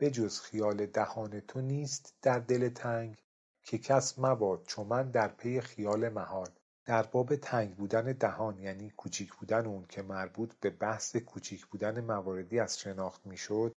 بجز 0.00 0.40
خیال 0.40 0.86
دهان 0.86 1.40
تو 1.40 1.60
نیست 1.60 2.14
در 2.22 2.38
دل 2.38 2.68
تنگ 2.68 3.22
که 3.62 3.78
کس 3.78 4.18
مباد 4.18 4.62
چو 4.62 4.84
من 4.84 5.10
در 5.10 5.28
پی 5.28 5.60
خیال 5.60 6.08
محال. 6.08 6.50
در 6.88 7.02
باب 7.02 7.36
تنگ 7.36 7.76
بودن 7.76 8.12
دهان 8.12 8.58
یعنی 8.58 8.90
کوچیک 8.90 9.34
بودن 9.34 9.66
اون 9.66 9.86
که 9.86 10.02
مربوط 10.02 10.54
به 10.60 10.70
بحث 10.70 11.16
کوچیک 11.16 11.66
بودن 11.66 12.00
مواردی 12.00 12.60
از 12.60 12.78
شناخت 12.78 13.26
می‌شد 13.26 13.74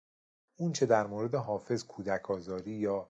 اونچه 0.60 0.86
در 0.86 1.08
مورد 1.08 1.36
حافظ 1.36 1.84
کودک 1.84 2.32
آزاری 2.32 2.72
یا 2.72 3.10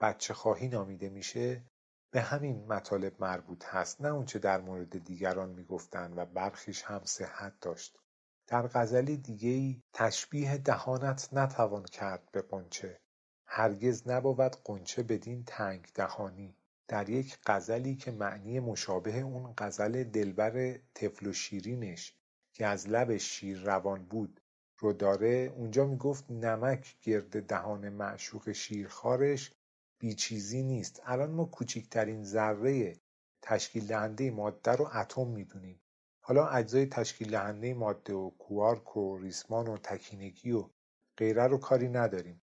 بچه 0.00 0.34
خواهی 0.34 0.68
نامیده 0.68 1.08
میشه 1.08 1.64
به 2.10 2.20
همین 2.20 2.66
مطالب 2.66 3.12
مربوط 3.20 3.64
هست 3.64 4.00
نه 4.00 4.08
اونچه 4.08 4.38
در 4.38 4.60
مورد 4.60 5.04
دیگران 5.04 5.50
می‌گفتند 5.50 6.18
و 6.18 6.24
برخیش 6.24 6.82
هم 6.82 7.04
صحت 7.04 7.60
داشت. 7.60 7.98
در 8.46 8.66
غزلی 8.66 9.16
دیگهای 9.16 9.82
تشبیه 9.92 10.58
دهانت 10.58 11.28
نتوان 11.32 11.84
کرد 11.84 12.28
به 12.32 12.42
قنچه 12.42 13.00
هرگز 13.46 14.08
نبود 14.08 14.56
قنچه 14.64 15.02
بدین 15.02 15.44
تنگ 15.44 15.88
دهانی. 15.94 16.57
در 16.88 17.08
یک 17.08 17.38
غزلی 17.46 17.96
که 17.96 18.10
معنی 18.10 18.60
مشابه 18.60 19.20
اون 19.20 19.54
غزل 19.58 20.04
دلبر 20.04 20.78
طفل 20.94 21.26
و 21.26 21.32
شیرینش 21.32 22.14
که 22.52 22.66
از 22.66 22.88
لبش 22.88 23.22
شیر 23.22 23.58
روان 23.58 24.04
بود 24.04 24.40
رو 24.78 24.92
داره 24.92 25.52
اونجا 25.56 25.86
می‌گفت 25.86 26.30
نمک 26.30 26.96
گرد 27.02 27.46
دهان 27.46 27.88
معشوق 27.88 28.52
شیرخوارش 28.52 29.52
بیچیزی 29.98 30.62
نیست. 30.62 31.02
الان 31.04 31.30
ما 31.30 31.44
کوچکترین 31.44 32.24
ذره 32.24 32.96
تشکیل 33.42 33.86
دهنده 33.86 34.30
ماده 34.30 34.72
رو 34.72 34.88
اتم 34.94 35.26
می‌دونیم. 35.26 35.80
حالا 36.20 36.48
اجزای 36.48 36.86
تشکیل 36.86 37.30
دهنده 37.30 37.74
ماده 37.74 38.14
و 38.14 38.30
کوارک 38.30 38.96
و 38.96 39.18
ریسمان 39.18 39.68
و 39.68 39.78
تکینگی 39.78 40.52
و 40.52 40.70
غیره 41.16 41.46
رو 41.46 41.58
کاری 41.58 41.88
نداریم. 41.88 42.42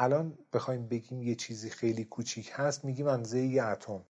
الان 0.00 0.38
بخوایم 0.52 0.88
بگیم 0.88 1.22
یه 1.22 1.34
چیزی 1.34 1.70
خیلی 1.70 2.04
کوچیک 2.04 2.50
هست 2.54 2.84
میگیم 2.84 3.06
اندازه 3.06 3.40
یه 3.40 3.64
اتم. 3.64 4.04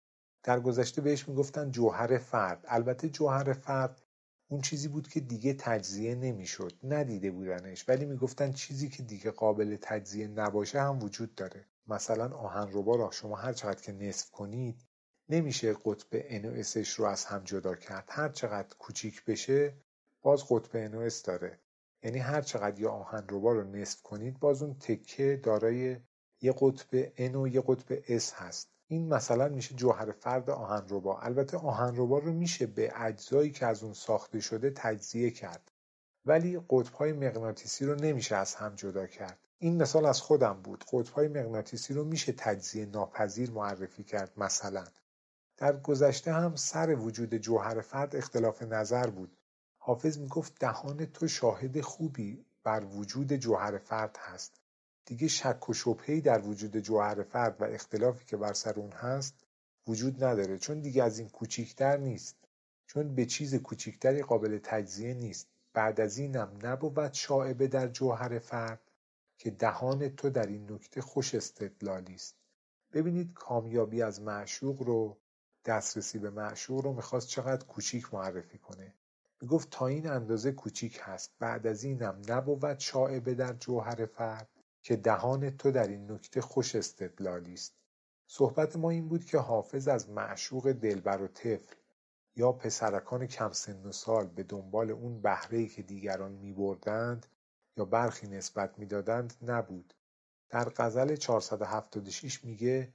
در 0.44 0.60
گذشته 0.60 1.02
بهش 1.02 1.30
می‌گفتن 1.30 1.72
جوهر 1.72 2.18
فرد. 2.18 2.66
البته 2.68 3.10
جوهر 3.10 3.54
فرد 3.54 4.02
اون 4.48 4.62
چیزی 4.62 4.88
بود 4.88 5.08
که 5.08 5.20
دیگه 5.20 5.54
تجزیه 5.54 6.16
نمی‌شد. 6.16 6.74
ندیده 6.84 7.32
بودنش 7.32 7.90
ولی 7.90 8.06
می‌گفتن 8.06 8.52
چیزی 8.52 8.90
که 8.90 9.04
دیگه 9.04 9.32
قابل 9.32 9.78
تجزیه 9.82 10.28
نباشه 10.28 10.82
هم 10.82 11.04
وجود 11.04 11.36
داره. 11.36 11.66
مثلا 11.88 12.38
آهنربا 12.38 12.96
را 12.96 13.12
شما 13.12 13.36
هر 13.36 13.54
چقدر 13.54 13.82
که 13.82 13.92
نصف 13.92 14.32
کنید 14.32 14.82
نمیشه 15.30 15.74
قطب 15.74 16.20
NOSش 16.42 16.90
رو 16.90 17.06
از 17.06 17.26
هم 17.26 17.44
جدا 17.44 17.76
کرد. 17.76 18.06
هر 18.10 18.30
چقدر 18.30 18.76
کوچیک 18.80 19.26
بشه 19.26 19.74
باز 20.22 20.44
قطب 20.50 20.88
NOS 20.92 21.22
داره. 21.22 21.60
یعنی 22.04 22.20
هر 22.20 22.42
چقدر 22.42 22.80
یه 22.80 22.88
آهنربا 22.88 23.52
رو 23.52 23.64
نصف 23.64 24.02
کنید 24.02 24.40
باز 24.40 24.64
اون 24.64 24.74
تکه 24.74 25.40
دارای 25.44 25.98
یه 26.42 26.54
قطب 26.60 27.16
N 27.16 27.36
و 27.36 27.48
یه 27.48 27.64
قطب 27.68 28.20
S 28.20 28.34
هست. 28.34 28.70
این 28.88 29.14
مثلا 29.14 29.48
میشه 29.48 29.76
جوهر 29.76 30.12
فرد 30.12 30.50
آهنربا 30.50 31.20
البته 31.20 31.58
آهنربا 31.58 32.20
رو 32.20 32.34
میشه 32.34 32.66
به 32.66 32.92
اجزایی 32.96 33.52
که 33.52 33.66
از 33.66 33.84
اون 33.84 33.94
ساخته 33.94 34.40
شده 34.40 34.72
تجزیه 34.76 35.32
کرد. 35.32 35.72
ولی 36.26 36.60
قطبهای 36.70 37.14
مغناطیسی 37.14 37.86
رو 37.86 37.96
نمیشه 37.96 38.36
از 38.36 38.56
هم 38.56 38.76
جدا 38.76 39.08
کرد. 39.08 39.40
این 39.60 39.82
مثال 39.82 40.06
از 40.06 40.22
خودم 40.22 40.62
بود. 40.64 40.84
قطبهای 40.92 41.28
مغناطیسی 41.28 41.94
رو 41.94 42.04
میشه 42.04 42.32
تجزیه 42.32 42.86
ناپذیر 42.86 43.52
معرفی 43.52 44.04
کرد 44.04 44.32
مثلا. 44.38 44.84
در 45.58 45.78
گذشته 45.78 46.34
هم 46.34 46.56
سر 46.56 46.96
وجود 46.96 47.36
جوهر 47.36 47.82
فرد 47.82 48.16
اختلاف 48.16 48.62
نظر 48.64 49.08
بود. 49.08 49.38
حافظ 49.88 50.18
می‌گفت 50.18 50.60
دهان 50.60 51.06
تو 51.06 51.28
شاهد 51.28 51.82
خوبی 51.82 52.46
بر 52.64 52.86
وجود 52.86 53.34
جوهر 53.34 53.78
فرد 53.78 54.18
هست. 54.20 54.62
دیگه 55.06 55.28
شک 55.28 55.70
و 55.70 55.74
شبههای 55.74 56.22
در 56.22 56.42
وجود 56.42 56.78
جوهر 56.78 57.24
فرد 57.24 57.62
و 57.62 57.64
اختلافی 57.64 58.26
که 58.26 58.38
بر 58.38 58.54
سر 58.54 58.74
اون 58.74 58.92
هست 58.92 59.34
وجود 59.88 60.24
نداره 60.24 60.58
چون 60.58 60.80
دیگه 60.80 61.04
از 61.04 61.20
این 61.20 61.30
کوچیکتر 61.30 61.98
نیست. 61.98 62.36
چون 62.88 63.16
به 63.16 63.26
چیز 63.26 63.56
کوچیکتری 63.56 64.22
قابل 64.22 64.60
تجزیه 64.64 65.14
نیست. 65.14 65.48
بعد 65.74 66.02
از 66.02 66.18
اینم 66.18 66.60
نبود 66.64 67.14
شاعبه 67.14 67.68
در 67.68 67.88
جوهر 67.88 68.40
فرد 68.40 68.82
که 69.38 69.52
دهان 69.52 70.10
تو 70.10 70.30
در 70.30 70.46
این 70.46 70.72
نکته 70.72 71.02
خوش 71.02 71.36
استدلالی 71.36 72.16
است. 72.16 72.36
ببینید 72.94 73.34
کامیابی 73.34 74.02
از 74.02 74.22
معشوق 74.22 74.82
رو 74.82 75.18
دسترسی 75.66 76.20
به 76.20 76.30
معشوق 76.30 76.82
رو 76.82 76.94
می‌خواست 76.94 77.28
چقدر 77.28 77.66
کوچیک 77.66 78.14
معرفی 78.14 78.58
کنه. 78.58 78.94
می‌گفت 79.42 79.70
تا 79.72 79.88
این 79.88 80.08
اندازه 80.10 80.52
کوچیک 80.52 81.00
هست. 81.04 81.32
بعد 81.40 81.68
از 81.68 81.84
اینم 81.84 82.22
نبود 82.30 82.80
شاعبه 82.80 83.34
در 83.34 83.54
جوهر 83.54 84.06
فرد 84.06 84.50
که 84.82 84.96
دهان 84.96 85.58
تو 85.58 85.72
در 85.72 85.88
این 85.88 86.12
نکته 86.12 86.42
خوش 86.42 86.76
استدلالی 86.76 87.54
است. 87.54 87.74
صحبت 88.28 88.76
ما 88.76 88.90
این 88.90 89.08
بود 89.08 89.26
که 89.26 89.38
حافظ 89.38 89.88
از 89.88 90.10
معشوق 90.10 90.72
دلبر 90.72 91.22
و 91.22 91.28
طفل 91.28 91.76
یا 92.36 92.52
پسرکان 92.52 93.28
کم 93.28 93.52
سن 93.52 93.86
و 93.86 93.92
سال 93.92 94.28
به 94.28 94.44
دنبال 94.44 94.92
اون 94.92 95.22
بهرهی 95.22 95.68
که 95.68 95.82
دیگران 95.82 96.32
میبردند 96.32 97.26
یا 97.78 97.86
برخی 97.86 98.28
نسبت 98.28 98.80
می‌دادند 98.80 99.34
نبود. 99.42 99.94
در 100.50 100.70
غزل 100.70 101.16
476 101.16 102.46
میگه 102.46 102.94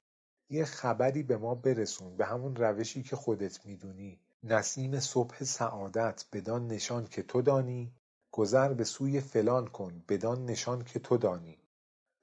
یه 0.49 0.65
خبری 0.65 1.23
به 1.23 1.37
ما 1.37 1.55
برسون 1.55 2.17
به 2.17 2.27
همون 2.27 2.57
روشی 2.57 3.03
که 3.03 3.17
خودت 3.17 3.67
می‌دونی. 3.67 4.21
نسیم 4.45 5.01
صبح 5.01 5.45
سعادت 5.45 6.25
بدان 6.33 6.67
نشان 6.67 7.07
که 7.07 7.23
تو 7.23 7.43
دانی 7.43 7.93
گذر 8.31 8.73
به 8.73 8.85
سوی 8.85 9.21
فلان 9.21 9.67
کن 9.67 10.05
بدان 10.09 10.45
نشان 10.45 10.85
که 10.85 10.99
تو 10.99 11.17
دانی. 11.17 11.59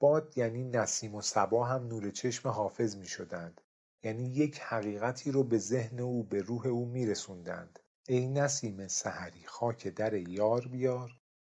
باد 0.00 0.38
یعنی 0.38 0.64
نسیم 0.64 1.14
و 1.14 1.22
صبا 1.22 1.64
هم 1.64 1.86
نور 1.86 2.10
چشم 2.10 2.48
حافظ 2.48 2.96
می‌شدند 2.96 3.60
یعنی 4.02 4.24
یک 4.24 4.58
حقیقتی 4.60 5.30
رو 5.30 5.44
به 5.44 5.58
ذهن 5.58 6.00
او 6.00 6.22
به 6.22 6.42
روح 6.42 6.66
او 6.66 6.86
میرسوندند 6.86 7.78
ای 8.08 8.26
نسیم 8.26 8.88
سحری 8.88 9.44
خاک 9.46 9.88
در 9.88 10.14
یار 10.14 10.68
بیار 10.68 11.10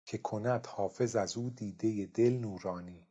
که 0.04 0.18
کند 0.18 0.66
حافظ 0.66 1.16
از 1.16 1.36
او 1.36 1.50
دیده 1.50 2.06
دل 2.06 2.32
نورانی. 2.32 3.06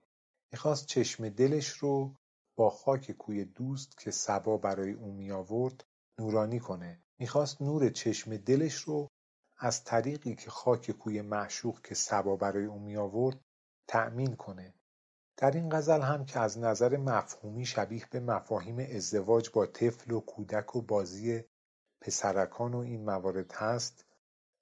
می‌خواست 0.51 0.85
چشم 0.85 1.29
دلش 1.29 1.67
رو 1.69 2.15
با 2.55 2.69
خاک 2.69 3.11
کوی 3.11 3.45
دوست 3.45 3.97
که 3.97 4.11
صبا 4.11 4.57
برای 4.57 4.91
او 4.91 5.11
میآورد 5.11 5.85
نورانی 6.19 6.59
کنه. 6.59 6.99
می‌خواست 7.19 7.61
نور 7.61 7.89
چشم 7.89 8.37
دلش 8.37 8.75
رو 8.75 9.09
از 9.57 9.83
طریقی 9.83 10.35
که 10.35 10.49
خاک 10.49 10.91
کوی 10.91 11.21
معشوق 11.21 11.81
که 11.81 11.95
صبا 11.95 12.35
برای 12.35 12.65
او 12.65 12.79
میآورد 12.79 13.39
تأمین 13.87 14.35
کنه. 14.35 14.73
در 15.37 15.51
این 15.51 15.69
غزل 15.69 16.01
هم 16.01 16.25
که 16.25 16.39
از 16.39 16.57
نظر 16.57 16.97
مفهومی 16.97 17.65
شبیه 17.65 18.05
به 18.11 18.19
مفاهیم 18.19 18.79
ازدواج 18.79 19.49
با 19.49 19.65
طفل 19.65 20.11
و 20.11 20.19
کودک 20.19 20.75
و 20.75 20.81
بازی 20.81 21.43
پسرکان 22.01 22.73
و 22.73 22.77
این 22.77 23.05
موارد 23.05 23.51
هست 23.51 24.05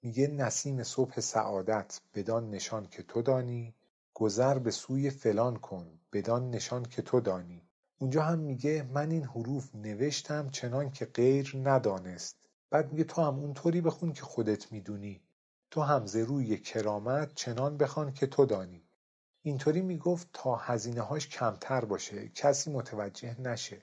میگه 0.02 0.26
نسیم 0.26 0.82
صبح 0.82 1.20
سعادت 1.20 2.00
بدان 2.14 2.50
نشان 2.50 2.86
که 2.86 3.02
تو 3.02 3.22
دانی. 3.22 3.74
گذر 4.14 4.58
به 4.58 4.70
سوی 4.70 5.10
فلان 5.10 5.56
کن 5.56 6.00
بدان 6.12 6.50
نشان 6.50 6.82
که 6.82 7.02
تو 7.02 7.20
دانی. 7.20 7.62
اونجا 7.98 8.22
هم 8.22 8.38
میگه 8.38 8.82
من 8.82 9.10
این 9.10 9.24
حروف 9.24 9.74
نوشتم 9.74 10.48
چنان 10.48 10.90
که 10.90 11.04
غیر 11.04 11.52
ندانست. 11.64 12.47
بعد 12.70 12.92
میگه 12.92 13.04
تو 13.04 13.22
هم 13.22 13.34
اونطوری 13.38 13.80
بخون 13.80 14.12
که 14.12 14.22
خودت 14.22 14.72
می‌دونی. 14.72 15.22
تو 15.70 15.80
هم 15.80 16.04
روی 16.14 16.58
کرامت 16.58 17.34
چنان 17.34 17.76
بخوان 17.76 18.12
که 18.12 18.26
تو 18.26 18.46
دانی. 18.46 18.88
اینطوری 19.42 19.82
می‌گفت 19.82 20.28
تا 20.32 20.56
هزینههاش 20.56 21.28
کمتر 21.28 21.84
باشه. 21.84 22.28
کسی 22.28 22.70
متوجه 22.70 23.40
نشه. 23.40 23.82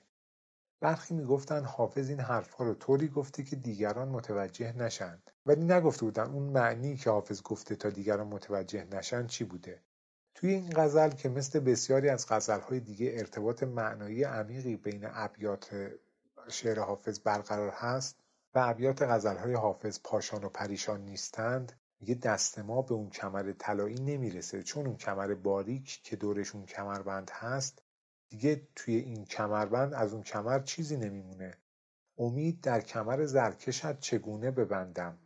برخی 0.80 1.14
می‌گفتن 1.14 1.64
حافظ 1.64 2.08
این 2.08 2.20
حرفها 2.20 2.64
رو 2.64 2.74
طوری 2.74 3.08
گفته 3.08 3.42
که 3.42 3.56
دیگران 3.56 4.08
متوجه 4.08 4.72
نشند 4.72 5.30
ولی 5.46 5.64
نگفته 5.64 6.04
بودن 6.04 6.30
اون 6.30 6.42
معنی 6.42 6.96
که 6.96 7.10
حافظ 7.10 7.42
گفته 7.42 7.76
تا 7.76 7.90
دیگران 7.90 8.26
متوجه 8.26 8.84
نشن 8.84 9.26
چی 9.26 9.44
بوده. 9.44 9.82
توی 10.34 10.50
این 10.50 10.72
غزل 10.76 11.10
که 11.10 11.28
مثل 11.28 11.60
بسیاری 11.60 12.08
از 12.08 12.26
غزلهای 12.28 12.80
دیگه 12.80 13.12
ارتباط 13.14 13.62
معنایی 13.62 14.24
عمیقی 14.24 14.76
بین 14.76 15.00
ابیات 15.04 15.90
شعر 16.48 16.80
حافظ 16.80 17.20
برقرار 17.20 17.70
هست 17.70 18.16
و 18.56 18.58
ابیات 18.58 19.02
غزلهای 19.02 19.54
حافظ 19.54 20.00
پاشان 20.04 20.44
و 20.44 20.48
پریشان 20.48 21.04
نیستند 21.04 21.72
میگه 22.00 22.14
دست 22.14 22.58
ما 22.58 22.82
به 22.82 22.94
اون 22.94 23.10
کمر 23.10 23.52
طلایی 23.58 23.94
نمی‌رسه 23.94 24.62
چون 24.62 24.86
اون 24.86 24.96
کمر 24.96 25.34
باریک 25.34 26.00
که 26.02 26.16
دورش 26.16 26.54
اون 26.54 26.66
کمربند 26.66 27.30
هست 27.34 27.82
دیگه 28.28 28.68
توی 28.74 28.96
این 28.96 29.24
کمربند 29.24 29.94
از 29.94 30.12
اون 30.12 30.22
کمر 30.22 30.60
چیزی 30.60 30.96
نمیمونه. 30.96 31.54
امید 32.18 32.60
در 32.60 32.80
کمر 32.80 33.26
زرکشت 33.26 34.00
چگونه 34.00 34.50
ببندم؟ 34.50 35.18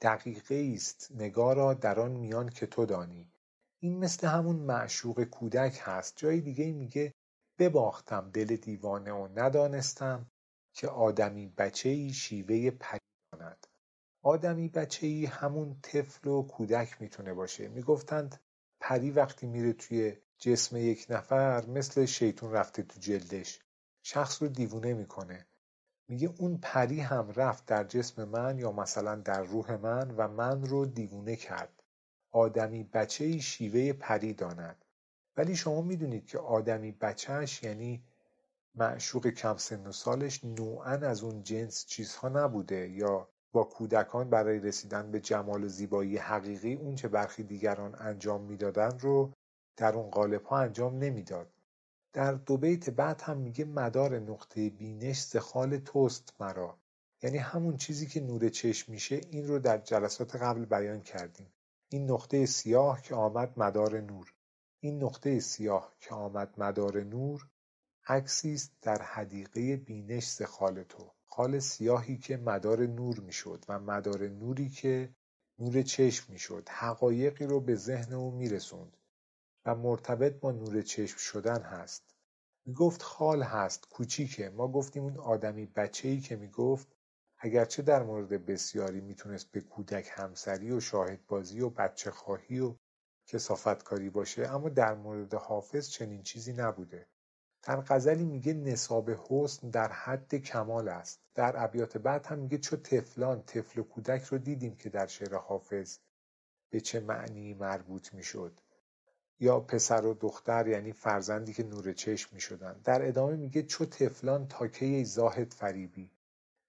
دقیقه 0.00 0.72
است 0.74 1.12
نگارا 1.14 1.74
در 1.74 2.00
آن 2.00 2.12
میان 2.12 2.48
که 2.48 2.66
تو 2.66 2.86
دانی. 2.86 3.32
این 3.80 3.98
مثل 3.98 4.26
همون 4.26 4.56
معشوق 4.56 5.24
کودک 5.24 5.80
هست. 5.82 6.16
جای 6.16 6.40
دیگه 6.40 6.72
میگه 6.72 7.14
بباختم 7.58 8.30
دل 8.30 8.56
دیوانه 8.56 9.12
و 9.12 9.28
ندانستم. 9.34 10.26
که 10.76 10.88
آدمی 10.88 11.46
بچهای 11.46 12.12
شیوه 12.12 12.70
پری 12.70 13.00
داند 13.32 13.66
آدمی 14.22 14.68
بچهای 14.68 15.26
همون 15.26 15.80
طفل 15.82 16.28
و 16.28 16.42
کودک 16.42 17.02
می‌تونه 17.02 17.34
باشه. 17.34 17.68
می‌گفتند 17.68 18.40
پری 18.80 19.10
وقتی 19.10 19.46
میره 19.46 19.72
توی 19.72 20.16
جسم 20.38 20.76
یک 20.76 21.06
نفر 21.10 21.66
مثل 21.66 22.04
شیطون 22.04 22.52
رفته 22.52 22.82
تو 22.82 23.00
جلدش. 23.00 23.60
شخص 24.02 24.42
رو 24.42 24.48
دیوونه 24.48 24.94
می‌کنه. 24.94 25.46
میگه 26.08 26.34
اون 26.38 26.58
پری 26.58 27.00
هم 27.00 27.30
رفت 27.30 27.66
در 27.66 27.84
جسم 27.84 28.24
من 28.24 28.58
یا 28.58 28.72
مثلا 28.72 29.14
در 29.14 29.42
روح 29.42 29.76
من 29.76 30.10
و 30.10 30.28
من 30.28 30.66
رو 30.66 30.86
دیوونه 30.86 31.36
کرد. 31.36 31.82
آدمی 32.32 32.84
بچهای 32.84 33.40
شیوه 33.40 33.92
پری 33.92 34.32
داند. 34.32 34.84
ولی 35.36 35.56
شما 35.56 35.80
می‌دونید 35.80 36.26
که 36.26 36.38
آدمی 36.38 36.92
بچهش 36.92 37.62
یعنی 37.62 38.04
معشوق 38.78 39.26
کم 39.26 39.56
سن 39.56 39.86
و 39.86 39.92
سالش 39.92 40.44
نوعا 40.44 40.90
از 40.90 41.22
اون 41.22 41.42
جنس 41.42 41.86
چیزها 41.86 42.28
نبوده 42.28 42.88
یا 42.88 43.28
با 43.52 43.64
کودکان 43.64 44.30
برای 44.30 44.58
رسیدن 44.58 45.10
به 45.10 45.20
جمال 45.20 45.64
و 45.64 45.68
زیبایی 45.68 46.16
حقیقی 46.16 46.74
اون 46.74 46.94
چه 46.94 47.08
برخی 47.08 47.42
دیگران 47.42 47.94
انجام 47.98 48.42
می‌دادن 48.42 48.98
رو 48.98 49.32
در 49.76 49.94
اون 49.94 50.10
قالب 50.10 50.44
ها 50.44 50.58
انجام 50.58 50.98
نمی‌داد. 50.98 51.52
در 52.12 52.32
دو 52.32 52.56
بیت 52.56 52.90
بعد 52.90 53.20
هم 53.20 53.36
میگه 53.36 53.64
مدار 53.64 54.18
نقطه 54.18 54.70
بینش 54.70 55.22
زخال 55.22 55.76
توست 55.78 56.34
مرا. 56.40 56.78
یعنی 57.22 57.38
همون 57.38 57.76
چیزی 57.76 58.06
که 58.06 58.20
نور 58.20 58.48
چشم 58.48 58.92
میشه 58.92 59.20
این 59.30 59.48
رو 59.48 59.58
در 59.58 59.78
جلسات 59.78 60.36
قبل 60.36 60.64
بیان 60.64 61.00
کردیم. 61.00 61.52
این 61.88 62.10
نقطه 62.10 62.46
سیاه 62.46 63.02
که 63.02 63.14
آمد 63.14 63.52
مدار 63.56 64.00
نور. 64.00 64.34
این 64.80 65.04
نقطه 65.04 65.40
سیاه 65.40 65.94
که 66.00 66.14
آمد 66.14 66.54
مدار 66.58 67.02
نور 67.02 67.48
عکسی 68.08 68.54
است 68.54 68.72
در 68.82 69.02
حدیقه 69.02 69.76
بینش 69.76 70.26
ز 70.26 70.42
خال 70.42 70.82
تو. 70.82 71.12
خال 71.26 71.58
سیاهی 71.58 72.18
که 72.18 72.36
مدار 72.36 72.86
نور 72.86 73.20
می‌شد 73.20 73.64
و 73.68 73.78
مدار 73.78 74.28
نوری 74.28 74.68
که 74.68 75.14
نور 75.58 75.82
چشم 75.82 76.32
می‌شد. 76.32 76.68
حقایقی 76.68 77.46
رو 77.46 77.60
به 77.60 77.74
ذهن 77.74 78.12
او 78.12 78.30
میرسوند 78.30 78.96
و 79.64 79.74
مرتبط 79.74 80.40
با 80.40 80.52
نور 80.52 80.82
چشم 80.82 81.16
شدن 81.18 81.62
هست. 81.62 82.14
می‌گفت 82.66 83.02
خال 83.02 83.42
هست 83.42 83.88
کوچیکه. 83.88 84.50
ما 84.50 84.68
گفتیم 84.68 85.02
اون 85.02 85.16
آدمی 85.16 85.66
بچهای 85.66 86.20
که 86.20 86.36
می‌گفت 86.36 86.96
اگرچه 87.38 87.82
در 87.82 88.02
مورد 88.02 88.46
بسیاری 88.46 89.00
می‌تونست 89.00 89.50
به 89.50 89.60
کودک 89.60 90.08
همسری 90.12 90.70
و 90.70 90.80
شاهدبازی 90.80 91.60
و 91.60 91.70
بچه 91.70 92.10
خواهی 92.10 92.60
و 92.60 92.76
کسافتکاری 93.26 94.10
باشه 94.10 94.46
اما 94.46 94.68
در 94.68 94.94
مورد 94.94 95.34
حافظ 95.34 95.88
چنین 95.88 96.22
چیزی 96.22 96.52
نبوده. 96.52 97.06
در 97.66 97.80
غزلی 97.80 98.24
میگه 98.24 98.54
نصاب 98.54 99.10
حسن 99.10 99.70
در 99.70 99.92
حد 99.92 100.34
کمال 100.34 100.88
است. 100.88 101.20
در 101.34 101.64
ابیات 101.64 101.98
بعد 101.98 102.26
هم 102.26 102.38
میگه 102.38 102.58
چو 102.58 102.76
طفلان 102.76 103.42
طفل 103.42 103.80
و 103.80 103.82
کودک 103.82 104.24
رو 104.24 104.38
دیدیم 104.38 104.76
که 104.76 104.88
در 104.90 105.06
شعر 105.06 105.34
حافظ 105.34 105.98
به 106.70 106.80
چه 106.80 107.00
معنی 107.00 107.54
مربوط 107.54 108.14
می‌شد. 108.14 108.60
یا 109.40 109.60
پسر 109.60 110.06
و 110.06 110.14
دختر 110.14 110.68
یعنی 110.68 110.92
فرزندی 110.92 111.52
که 111.52 111.62
نور 111.62 111.92
چشم 111.92 112.30
می‌شدن 112.32 112.80
در 112.84 113.08
ادامه 113.08 113.36
میگه 113.36 113.62
چو 113.62 113.84
طفلان 113.84 114.48
تا 114.48 114.68
کی 114.68 115.04
زاهد 115.04 115.52
فریبی. 115.52 116.10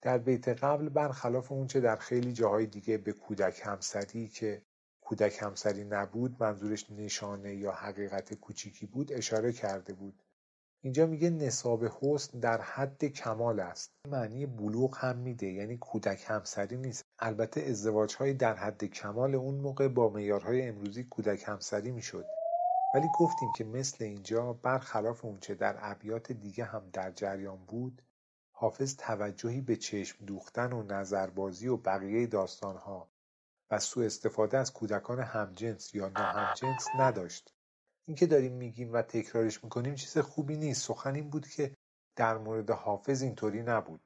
در 0.01 0.17
بیت 0.17 0.47
قبل 0.47 0.89
برخلاف 0.89 1.51
اونچه 1.51 1.79
در 1.79 1.95
خیلی 1.95 2.33
جاهای 2.33 2.65
دیگه 2.65 2.97
به 2.97 3.13
کودک 3.13 3.61
همسری 3.63 4.27
که 4.27 4.61
کودک 5.01 5.37
همسری 5.41 5.83
نبود 5.83 6.35
منظورش 6.39 6.91
نشانه 6.91 7.55
یا 7.55 7.71
حقیقت 7.71 8.33
کوچیکی 8.33 8.85
بود 8.85 9.13
اشاره 9.13 9.51
کرده 9.51 9.93
بود. 9.93 10.23
اینجا 10.87 11.05
میگه 11.05 11.29
نصاب 11.29 11.85
حسن 11.85 12.39
در 12.39 12.61
حد 12.61 13.05
کمال 13.05 13.59
است. 13.59 13.91
معنی 14.07 14.45
بلوغ 14.45 14.97
هم 14.97 15.17
میده 15.17 15.47
یعنی 15.47 15.77
کودک 15.77 16.23
همسری 16.27 16.77
نیست. 16.77 17.05
البته 17.19 17.61
ازدواج 17.61 18.15
های 18.15 18.33
در 18.33 18.55
حد 18.55 18.85
کمال 18.85 19.35
اون 19.35 19.55
موقع 19.55 19.87
با 19.87 20.09
معیارهای 20.09 20.67
امروزی 20.67 21.03
کودک 21.03 21.43
همسری 21.47 21.91
می‌شد. 21.91 22.25
ولی 22.95 23.07
گفتیم 23.19 23.49
که 23.57 23.63
مثل 23.63 24.03
اینجا 24.03 24.53
برخلاف 24.53 25.25
اونچه 25.25 25.55
در 25.55 25.75
ابیات 25.79 26.31
دیگه 26.31 26.65
هم 26.65 26.89
در 26.93 27.11
جریان 27.11 27.65
بود 27.67 28.01
حافظ 28.51 28.95
توجهی 28.95 29.61
به 29.61 29.75
چشم 29.75 30.25
دوختن 30.25 30.73
و 30.73 30.83
نظربازی 30.83 31.67
و 31.67 31.77
بقیه 31.77 32.27
داستانها 32.27 33.07
و 33.71 33.79
سوء 33.79 34.05
استفاده 34.05 34.57
از 34.57 34.73
کودکان 34.73 35.19
همجنس 35.19 35.95
یا 35.95 36.09
ناهمجنس 36.09 36.87
نداشت. 36.99 37.56
این 38.07 38.15
که 38.15 38.27
داریم 38.27 38.53
میگیم 38.53 38.93
و 38.93 39.01
تکرارش 39.01 39.63
می‌کنیم 39.63 39.95
چیز 39.95 40.17
خوبی 40.17 40.57
نیست. 40.57 40.87
سخن 40.87 41.15
این 41.15 41.29
بود 41.29 41.47
که 41.47 41.75
در 42.15 42.37
مورد 42.37 42.71
حافظ 42.71 43.21
اینطوری 43.21 43.63
نبود. 43.63 44.01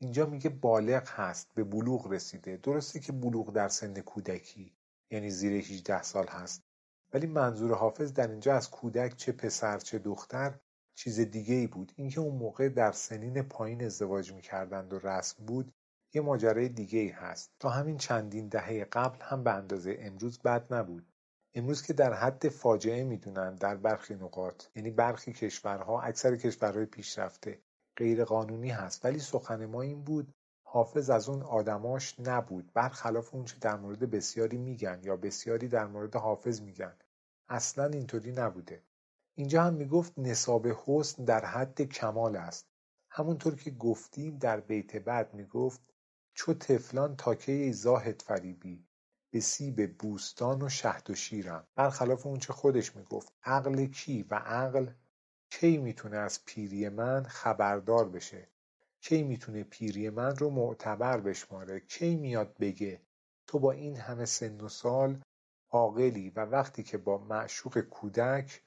اینجا 0.00 0.26
میگه 0.26 0.50
بالغ 0.50 1.08
هست 1.08 1.54
به 1.54 1.64
بلوغ 1.64 2.12
رسیده. 2.12 2.56
درسته 2.56 3.00
که 3.00 3.12
بلوغ 3.12 3.52
در 3.52 3.68
سن 3.68 4.00
کودکی 4.00 4.72
یعنی 5.10 5.30
زیر 5.30 5.52
18 5.52 6.02
سال 6.02 6.26
هست. 6.26 6.62
ولی 7.12 7.26
منظور 7.26 7.74
حافظ 7.74 8.12
در 8.12 8.28
اینجا 8.28 8.54
از 8.54 8.70
کودک 8.70 9.16
چه 9.16 9.32
پسر 9.32 9.78
چه 9.78 9.98
دختر 9.98 10.58
چیز 10.94 11.20
دیگه 11.20 11.54
ای 11.54 11.66
بود. 11.66 11.92
اینکه 11.96 12.20
اون 12.20 12.36
موقع 12.36 12.68
در 12.68 12.92
سنین 12.92 13.42
پایین 13.42 13.84
ازدواج 13.84 14.32
می‌کردند 14.32 14.92
و 14.92 14.98
رسم 14.98 15.44
بود 15.44 15.72
یه 16.14 16.20
ماجرای 16.20 16.68
دیگه 16.68 16.98
ای 16.98 17.08
هست. 17.08 17.50
تا 17.60 17.68
همین 17.68 17.96
چندین 17.96 18.48
دهه 18.48 18.84
قبل 18.84 19.18
هم 19.22 19.44
به 19.44 19.52
اندازه 19.52 19.96
امروز 20.00 20.38
بد 20.38 20.74
نبود. 20.74 21.11
امروز 21.54 21.82
که 21.82 21.92
در 21.92 22.12
حد 22.14 22.48
فاجعه 22.48 23.04
می‌دونن 23.04 23.54
در 23.54 23.76
برخی 23.76 24.14
نقاط 24.14 24.64
یعنی 24.76 24.90
برخی 24.90 25.32
کشورها 25.32 26.02
اکثر 26.02 26.36
کشورهای 26.36 26.86
پیشرفته 26.86 27.62
غیر 27.96 28.24
قانونی 28.24 28.70
هست 28.70 29.04
ولی 29.04 29.18
سخن 29.18 29.66
ما 29.66 29.82
این 29.82 30.04
بود 30.04 30.34
حافظ 30.62 31.10
از 31.10 31.28
اون 31.28 31.42
آدماش 31.42 32.20
نبود. 32.20 32.72
برخلاف 32.74 33.34
اون 33.34 33.44
چه 33.44 33.56
در 33.60 33.76
مورد 33.76 34.10
بسیاری 34.10 34.58
میگن 34.58 35.00
یا 35.02 35.16
بسیاری 35.16 35.68
در 35.68 35.86
مورد 35.86 36.16
حافظ 36.16 36.60
میگن. 36.60 36.96
اصلا 37.48 37.84
اینطوری 37.84 38.32
نبوده. 38.32 38.82
اینجا 39.34 39.62
هم 39.62 39.74
می‌گفت 39.74 40.18
نصاب 40.18 40.66
حسن 40.66 41.24
در 41.24 41.44
حد 41.44 41.82
کمال 41.82 42.36
است. 42.36 42.66
همونطور 43.10 43.56
که 43.56 43.70
گفتیم 43.70 44.38
در 44.38 44.60
بیت 44.60 44.96
بعد 44.96 45.34
می‌گفت 45.34 45.80
چو 46.34 46.54
طفلان 46.54 47.16
تا 47.16 47.34
کی 47.34 47.72
زاهد 47.72 48.22
فریبی؟ 48.22 48.86
به 49.34 49.40
سیب 49.40 49.98
بوستان 49.98 50.62
و 50.62 50.68
شهد 50.68 51.10
و 51.10 51.14
شیرم. 51.14 51.66
برخلاف 51.74 52.26
اونچه 52.26 52.52
خودش 52.52 52.96
می‌گفت 52.96 53.32
عقل 53.44 53.86
کی 53.86 54.26
و 54.30 54.34
عقل 54.34 54.90
کی 55.50 55.78
می‌تونه 55.78 56.16
از 56.16 56.44
پیری 56.44 56.88
من 56.88 57.22
خبردار 57.22 58.08
بشه؟ 58.08 58.48
کی 59.00 59.22
می‌تونه 59.22 59.64
پیری 59.64 60.10
من 60.10 60.36
رو 60.36 60.50
معتبر 60.50 61.20
بشماره؟ 61.20 61.80
کی 61.80 62.16
میاد 62.16 62.56
بگه 62.60 63.00
تو 63.46 63.58
با 63.58 63.72
این 63.72 63.96
همه 63.96 64.24
سن 64.24 64.60
و 64.60 64.68
سال 64.68 65.22
عاقلی 65.70 66.30
و 66.30 66.40
وقتی 66.40 66.82
که 66.82 66.98
با 66.98 67.18
معشوق 67.18 67.80
کودک 67.80 68.62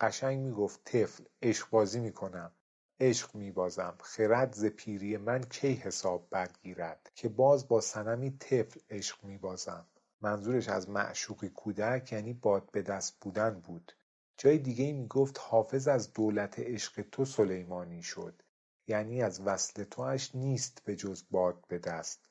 قشنگ 0.00 0.38
می‌گفت 0.38 0.84
طفل 0.84 1.24
عشق 1.42 1.70
بازی 1.70 2.00
می‌کنم 2.00 2.52
عشق 3.00 3.34
میبازم. 3.34 3.98
خرد 4.00 4.52
ز 4.54 4.64
پیری 4.64 5.16
من 5.16 5.40
کی 5.42 5.72
حساب 5.72 6.28
برگیرد؟ 6.30 7.10
که 7.14 7.28
باز 7.28 7.68
با 7.68 7.80
سنمی 7.80 8.30
طفل 8.30 8.80
عشق 8.90 9.24
میبازم. 9.24 9.86
منظورش 10.20 10.68
از 10.68 10.88
معشوقی 10.90 11.48
کودک 11.48 12.12
یعنی 12.12 12.32
باد 12.32 12.70
به 12.70 12.82
دست 12.82 13.20
بودن 13.20 13.60
بود. 13.60 13.92
جای 14.38 14.58
دیگه 14.58 14.92
می‌گفت 14.92 15.38
حافظ 15.40 15.88
از 15.88 16.12
دولت 16.12 16.58
عشق 16.58 17.02
تو 17.12 17.24
سلیمانی 17.24 18.02
شد. 18.02 18.42
یعنی 18.86 19.22
از 19.22 19.40
وصل 19.40 19.84
تواش 19.84 20.34
نیست 20.34 20.82
به 20.84 20.96
جز 20.96 21.24
باد 21.30 21.64
به 21.68 21.78
دست. 21.78 22.30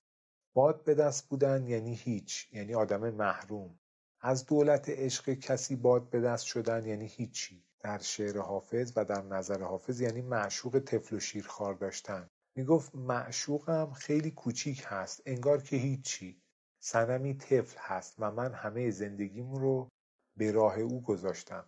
باد 0.54 0.84
به 0.84 0.96
دست 0.96 1.30
بودن 1.30 1.68
یعنی 1.68 1.96
هیچ 1.96 2.54
یعنی 2.54 2.76
آدم 2.76 3.10
محروم. 3.10 3.80
از 4.22 4.46
دولت 4.46 4.90
عشق 4.90 5.34
کسی 5.34 5.76
باد 5.76 6.10
به 6.10 6.22
دست 6.22 6.46
شدن 6.46 6.86
یعنی 6.86 7.08
هیچی. 7.08 7.66
در 7.80 7.98
شعر 7.98 8.38
حافظ 8.38 8.94
و 8.96 9.06
در 9.06 9.22
نظر 9.22 9.64
حافظ 9.64 10.02
یعنی 10.02 10.22
معشوق 10.22 10.80
طفل 10.80 11.16
و 11.16 11.20
شیرخوار 11.20 11.74
داشتن. 11.74 12.30
می‌گفت 12.56 12.96
معشوقم 12.96 13.94
خیلی 13.94 14.32
کوچیک 14.32 14.84
هست 14.86 15.22
انگار 15.26 15.62
که 15.62 15.76
هیچی. 15.76 16.42
صنمی 16.88 17.34
طفل 17.34 17.78
هست 17.80 18.16
و 18.20 18.32
من 18.32 18.54
همه 18.54 18.92
زندگیم 18.92 19.54
رو 19.54 19.90
به 20.38 20.52
راه 20.52 20.80
او 20.80 21.02
گذاشتم. 21.02 21.66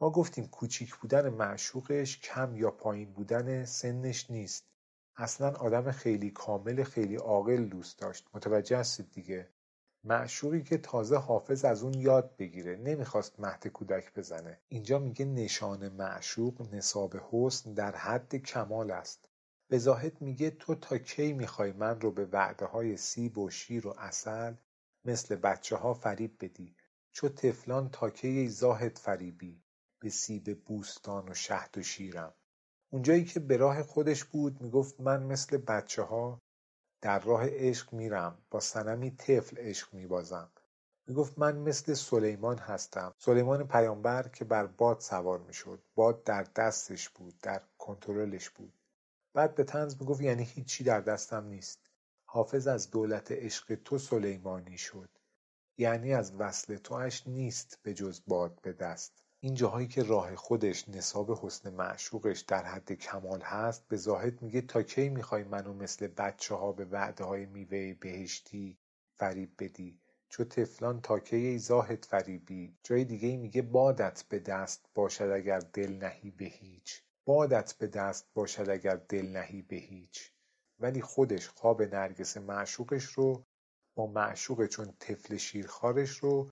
ما 0.00 0.10
گفتیم 0.10 0.46
کوچیک 0.46 0.96
بودن 0.96 1.28
معشوقش 1.28 2.20
کم 2.20 2.56
یا 2.56 2.70
پایین 2.70 3.12
بودن 3.12 3.64
سنش 3.64 4.30
نیست. 4.30 4.64
اصلا 5.16 5.50
آدم 5.50 5.90
خیلی 5.90 6.30
کامل 6.30 6.82
خیلی 6.82 7.16
عاقل 7.16 7.64
دوست 7.64 7.98
داشت. 7.98 8.28
متوجه 8.34 8.78
هستید 8.78 9.10
دیگه؟ 9.10 9.48
معشوقی 10.04 10.62
که 10.62 10.78
تازه 10.78 11.16
حافظ 11.16 11.64
از 11.64 11.82
اون 11.82 11.94
یاد 11.94 12.36
بگیره. 12.36 12.76
نمی‌خواست 12.76 13.40
مهد 13.40 13.66
کودک 13.68 14.14
بزنه. 14.14 14.60
اینجا 14.68 14.98
میگه 14.98 15.24
نشان 15.24 15.88
معشوق 15.88 16.74
نصاب 16.74 17.16
حسن 17.30 17.74
در 17.74 17.96
حد 17.96 18.36
کمال 18.36 18.90
است. 18.90 19.29
به 19.70 19.78
زاهد 19.78 20.20
میگه 20.20 20.50
تو 20.50 20.74
تا 20.74 20.98
کی 20.98 21.32
می‌خوای 21.32 21.72
من 21.72 22.00
رو 22.00 22.10
به 22.10 22.24
وعده 22.24 22.66
های 22.66 22.96
سیب 22.96 23.38
و 23.38 23.50
شیر 23.50 23.86
و 23.86 23.94
اصل 23.98 24.54
مثل 25.04 25.36
بچه 25.36 25.76
ها 25.76 25.94
فریب 25.94 26.36
بدی؟ 26.44 26.76
چو 27.12 27.28
طفلان 27.28 27.90
تا 27.90 28.10
کی 28.10 28.48
زاهد 28.48 28.98
فریبی 28.98 29.62
به 30.00 30.10
سیب 30.10 30.64
بوستان 30.64 31.28
و 31.28 31.34
شهد 31.34 31.78
و 31.78 31.82
شیرم؟ 31.82 32.34
اونجایی 32.90 33.24
که 33.24 33.40
به 33.40 33.56
راه 33.56 33.82
خودش 33.82 34.24
بود 34.24 34.60
می‌گفت 34.60 35.00
من 35.00 35.22
مثل 35.22 35.56
بچه 35.56 36.02
ها 36.02 36.42
در 37.00 37.18
راه 37.18 37.48
عشق 37.48 37.92
میرم 37.92 38.38
با 38.50 38.60
سنمی 38.60 39.10
طفل 39.10 39.56
عشق 39.58 39.94
میبازم. 39.94 40.50
می‌گفت 41.06 41.38
من 41.38 41.56
مثل 41.56 41.94
سلیمان 41.94 42.58
هستم. 42.58 43.14
سلیمان 43.18 43.68
پیامبر 43.68 44.28
که 44.28 44.44
بر 44.44 44.66
باد 44.66 45.00
سوار 45.00 45.38
می‌شد. 45.38 45.82
باد 45.94 46.24
در 46.24 46.42
دستش 46.42 47.08
بود 47.08 47.38
در 47.42 47.62
کنترلش 47.78 48.50
بود. 48.50 48.79
بعد 49.32 49.54
به 49.54 49.64
تنز 49.64 49.96
می‌گفت 50.00 50.20
یعنی 50.20 50.44
هیچی 50.44 50.84
در 50.84 51.00
دستم 51.00 51.44
نیست. 51.44 51.90
حافظ 52.24 52.66
از 52.66 52.90
دولت 52.90 53.32
عشق 53.32 53.74
تو 53.74 53.98
سلیمانی 53.98 54.78
شد. 54.78 55.08
یعنی 55.78 56.14
از 56.14 56.32
وصل 56.38 56.76
تواش 56.76 57.26
نیست 57.26 57.78
به 57.82 57.94
جز 57.94 58.20
باد 58.26 58.60
به 58.62 58.72
دست. 58.72 59.24
این 59.40 59.54
جاهایی 59.54 59.88
که 59.88 60.02
راه 60.02 60.36
خودش 60.36 60.88
نصاب 60.88 61.30
حسن 61.46 61.70
معشوقش 61.74 62.40
در 62.40 62.64
حد 62.64 62.92
کمال 62.92 63.40
هست 63.40 63.88
به 63.88 63.96
زاهد 63.96 64.42
میگه 64.42 64.60
تا 64.60 64.82
کی 64.82 65.08
می‌خوای 65.08 65.44
منو 65.44 65.72
مثل 65.72 66.06
بچه 66.06 66.54
ها 66.54 66.72
به 66.72 66.84
وعده 66.84 67.24
های 67.24 67.46
میوه 67.46 67.94
بهشتی 67.94 68.78
فریب 69.16 69.52
بدی؟ 69.58 70.00
چو 70.28 70.44
طفلان 70.44 71.00
تا 71.00 71.18
کی 71.18 71.58
زاهد 71.58 72.04
فریبی؟ 72.04 72.78
جای 72.82 73.04
دیگه 73.04 73.36
میگه 73.36 73.62
بادت 73.62 74.24
به 74.28 74.38
دست 74.38 74.86
باشد 74.94 75.30
اگر 75.30 75.58
دل 75.58 75.92
نهی 75.92 76.30
به 76.30 76.44
هیچ. 76.44 77.02
بادت 77.30 77.74
به 77.74 77.86
دست 77.86 78.26
باشد 78.34 78.70
اگر 78.70 78.96
دل 78.96 79.26
نهی 79.26 79.62
به 79.62 79.76
هیچ. 79.76 80.32
ولی 80.78 81.02
خودش 81.02 81.48
خواب 81.48 81.82
نرگس 81.82 82.36
معشوقش 82.36 83.04
رو 83.04 83.44
با 83.96 84.06
معشوق 84.06 84.66
چون 84.66 84.94
طفل 84.98 85.36
شیرخوارش 85.36 86.18
رو 86.18 86.50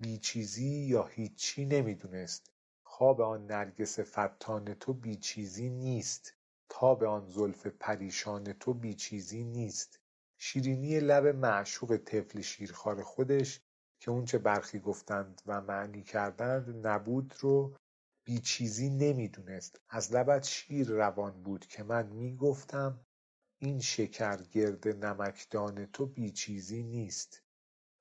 بیچیزی 0.00 0.68
یا 0.68 1.02
هیچی 1.06 1.64
نمی‌دونست. 1.64 2.50
خواب 2.82 3.20
آن 3.20 3.46
نرگس 3.46 4.00
فتان 4.00 4.74
تو 4.74 4.92
بیچیزی 4.92 5.68
نیست. 5.68 6.34
تاب 6.68 7.04
آن 7.04 7.28
زلف 7.28 7.66
پریشان 7.66 8.52
تو 8.52 8.74
بیچیزی 8.74 9.44
نیست. 9.44 10.00
شیرینی 10.38 11.00
لب 11.00 11.26
معشوق 11.26 11.96
طفل 11.96 12.40
شیرخوار 12.40 13.02
خودش 13.02 13.60
که 14.00 14.10
اونچه 14.10 14.38
برخی 14.38 14.78
گفتند 14.78 15.42
و 15.46 15.60
معنی 15.60 16.02
کردند 16.02 16.86
نبود 16.86 17.34
رو 17.40 17.74
بیچیزی 18.30 18.90
نمی‌دونست. 18.90 19.80
از 19.88 20.12
لبت 20.12 20.44
شیر 20.44 20.88
روان 20.88 21.42
بود 21.42 21.66
که 21.66 21.82
من 21.82 22.06
می‌گفتم 22.06 23.00
این 23.58 23.80
شکر 23.80 24.36
گرد 24.42 24.88
نمکدان 24.88 25.86
تو 25.86 26.06
بیچیزی 26.06 26.82
نیست. 26.82 27.42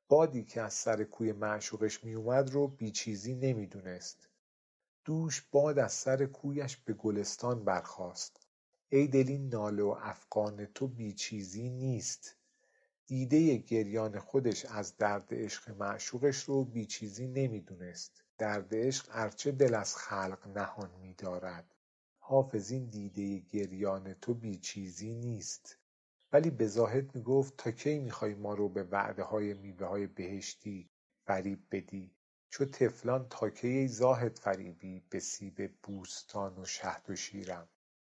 بادی 0.09 0.43
که 0.43 0.61
از 0.61 0.73
سر 0.73 1.03
کوی 1.03 1.31
معشوقش 1.31 2.03
میومد 2.03 2.49
رو 2.49 2.67
بیچیزی 2.67 3.35
نمی‌دونست. 3.35 4.29
دوش 5.05 5.41
باد 5.51 5.79
از 5.79 5.93
سر 5.93 6.25
کویش 6.25 6.77
به 6.77 6.93
گلستان 6.93 7.65
برخاست. 7.65 8.39
ای 8.89 9.07
دل 9.07 9.25
این 9.27 9.49
ناله 9.49 9.83
و 9.83 9.95
افغان 10.01 10.65
تو 10.65 10.87
بیچیزی 10.87 11.69
نیست. 11.69 12.35
دیده 13.05 13.57
گریان 13.57 14.19
خودش 14.19 14.65
از 14.65 14.97
درد 14.97 15.27
عشق 15.31 15.69
معشوقش 15.69 16.43
رو 16.43 16.65
بیچیزی 16.65 17.27
نمی‌دونست. 17.27 18.23
درد 18.39 18.75
عشق 18.75 19.07
ارچه 19.11 19.51
دل 19.51 19.75
از 19.75 19.95
خلق 19.95 20.47
نهان 20.57 20.89
میدارد 21.01 21.75
حافظ 22.19 22.71
این 22.71 22.85
دیده 22.85 23.39
گریان 23.39 24.13
تو 24.13 24.33
بیچیزی 24.33 25.13
نیست. 25.13 25.77
ولی 26.33 26.49
به 26.49 26.67
زاهد 26.67 27.15
می‌گفت 27.15 27.57
تا 27.57 27.71
کی 27.71 27.99
می‌خوای 27.99 28.33
ما 28.33 28.53
رو 28.53 28.69
به 28.69 28.83
وعده 28.83 29.23
های 29.23 29.53
میوه 29.53 29.87
های 29.87 30.07
بهشتی 30.07 30.89
فریب 31.25 31.59
بدی؟ 31.71 32.11
چو 32.49 32.65
طفلان 32.65 33.27
تا 33.29 33.49
کی 33.49 33.87
زاهد 33.87 34.39
فریبی 34.39 35.03
به 35.09 35.19
سیب 35.19 35.71
بوستان 35.83 36.57
و 36.57 36.65
شهد 36.65 37.09
و 37.09 37.15
شیرم؟ 37.15 37.67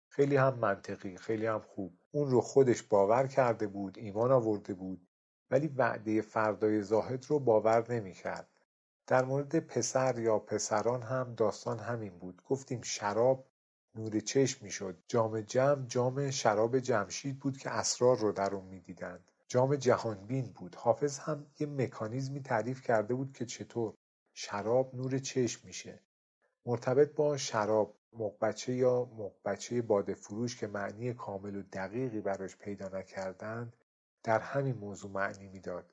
خیلی 0.10 0.36
هم 0.36 0.60
منطقی 0.60 1.18
خیلی 1.18 1.46
هم 1.46 1.62
خوب. 1.62 1.98
اون 2.12 2.32
رو 2.32 2.42
خودش 2.42 2.84
باور 2.84 3.28
کرده 3.28 3.68
بود 3.68 3.98
ایمان 3.98 4.32
آورده 4.32 4.74
بود. 4.74 5.08
ولی 5.52 5.68
وعده 5.68 6.22
فردای 6.22 6.82
زاهد 6.82 7.26
رو 7.30 7.40
باور 7.40 7.94
نمی‌کرد 7.94 8.53
در 9.08 9.26
مورد 9.26 9.60
پسر 9.60 10.20
یا 10.20 10.40
پسران 10.40 11.02
هم 11.02 11.34
داستان 11.36 11.80
همین 11.80 12.20
بود. 12.20 12.42
گفتیم 12.50 12.82
شراب 12.82 13.46
نور 13.96 14.20
چشم 14.20 14.66
می‌شد. 14.66 14.98
جام 15.08 15.42
جم 15.42 15.86
جام 15.88 16.32
شراب 16.32 16.80
جمشید 16.80 17.40
بود 17.40 17.58
که 17.58 17.70
اسرار 17.70 18.18
رو 18.18 18.32
در 18.32 18.56
اون 18.56 18.66
می‌دیدند. 18.66 19.32
جام 19.48 19.76
جهانبین 19.76 20.46
بود. 20.46 20.76
حافظ 20.76 21.20
هم 21.20 21.46
یه 21.60 21.68
مکانیزمی 21.68 22.42
تعریف 22.42 22.82
کرده 22.82 23.14
بود 23.14 23.34
که 23.34 23.46
چطور 23.46 23.94
شراب 24.34 24.96
نور 24.96 25.20
چشم 25.20 25.68
میشه. 25.68 26.00
مرتبط 26.66 27.16
با 27.16 27.38
شراب 27.38 27.96
مغبچه 28.14 28.74
یا 28.74 29.06
مغبچه 29.18 29.82
باده 29.82 30.14
فروش 30.14 30.58
که 30.58 30.68
معنی 30.68 31.14
کامل 31.14 31.56
و 31.56 31.62
دقیقی 31.62 32.22
براش 32.22 32.58
پیدا 32.58 32.88
نکردند 32.88 33.74
در 34.24 34.40
همین 34.40 34.76
موضوع 34.76 35.12
معنی 35.12 35.48
می‌داد. 35.48 35.93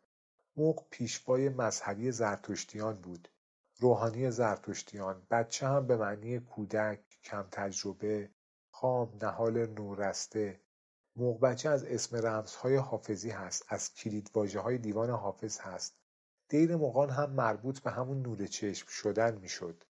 مغ 0.56 0.86
پیشوای 0.90 1.48
مذهبی 1.48 2.10
زرتشتیان 2.10 3.00
بود. 3.00 3.28
روحانی 3.78 4.30
زرتشتیان 4.30 5.26
بچه 5.30 5.66
هم 5.68 5.86
به 5.86 5.96
معنی 5.96 6.40
کودک 6.40 7.00
کم 7.24 7.46
تجربه 7.50 8.30
خام 8.70 9.18
نهال 9.22 9.66
نورسته. 9.66 10.60
مغبچه 11.16 11.68
از 11.68 11.84
اسم 11.84 12.16
رمزهای 12.16 12.76
حافظی 12.76 13.30
هست 13.30 13.64
از 13.68 13.94
کلیدواژه 13.94 14.60
های 14.60 14.78
دیوان 14.78 15.10
حافظ 15.10 15.58
هست. 15.58 15.96
دیر 16.48 16.76
مغان 16.76 17.10
هم 17.10 17.30
مربوط 17.30 17.80
به 17.80 17.90
همون 17.90 18.22
نور 18.22 18.46
چشم 18.46 18.88
شدن 18.88 19.38
می‌شد. 19.38 19.84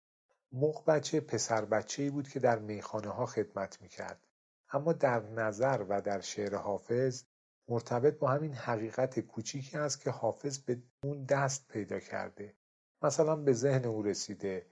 مغبچه 0.52 1.20
پسر 1.20 1.66
بچه 1.66 2.12
بود 2.12 2.30
که 2.30 2.40
در 2.40 2.60
میخانه 2.60 3.10
ها 3.10 3.26
خدمت 3.26 3.82
می‌کرد. 3.82 4.28
اما 4.70 4.94
در 4.94 5.20
نظر 5.20 5.86
و 5.90 6.02
در 6.02 6.22
شعر 6.22 6.56
حافظ 6.56 7.24
مرتبط 7.70 8.20
با 8.20 8.28
همین 8.28 8.54
حقیقت 8.54 9.20
کوچیکی 9.20 9.78
است 9.78 10.02
که 10.02 10.10
حافظ 10.10 10.58
به 10.58 10.82
اون 11.04 11.24
دست 11.24 11.68
پیدا 11.68 12.00
کرده. 12.00 12.54
مثلا 13.02 13.36
به 13.36 13.54
ذهن 13.54 13.86
او 13.86 14.02
رسیده. 14.02 14.66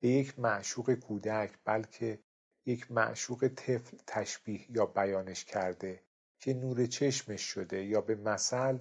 به 0.00 0.08
یک 0.08 0.38
معشوق 0.38 0.94
کودک 0.94 1.58
بلکه 1.64 2.18
یک 2.66 2.92
معشوق 2.92 3.48
طفل 3.56 3.96
تشبیه 4.06 4.72
یا 4.72 4.86
بیانش 4.86 5.44
کرده 5.44 6.02
که 6.38 6.54
نور 6.54 6.86
چشمش 6.86 7.42
شده 7.42 7.84
یا 7.84 8.00
به 8.00 8.14
مثل 8.14 8.78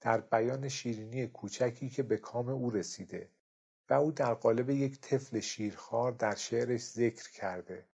در 0.00 0.20
بیان 0.20 0.68
شیرینی 0.68 1.26
کوچکی 1.26 1.90
که 1.90 2.02
به 2.02 2.16
کام 2.16 2.48
او 2.48 2.70
رسیده 2.70 3.30
و 3.90 3.94
او 3.94 4.12
در 4.12 4.34
قالب 4.34 4.70
یک 4.70 5.00
طفل 5.00 5.40
شیرخوار 5.40 6.12
در 6.12 6.34
شعرش 6.34 6.84
ذکر 6.84 7.30
کرده. 7.30 7.86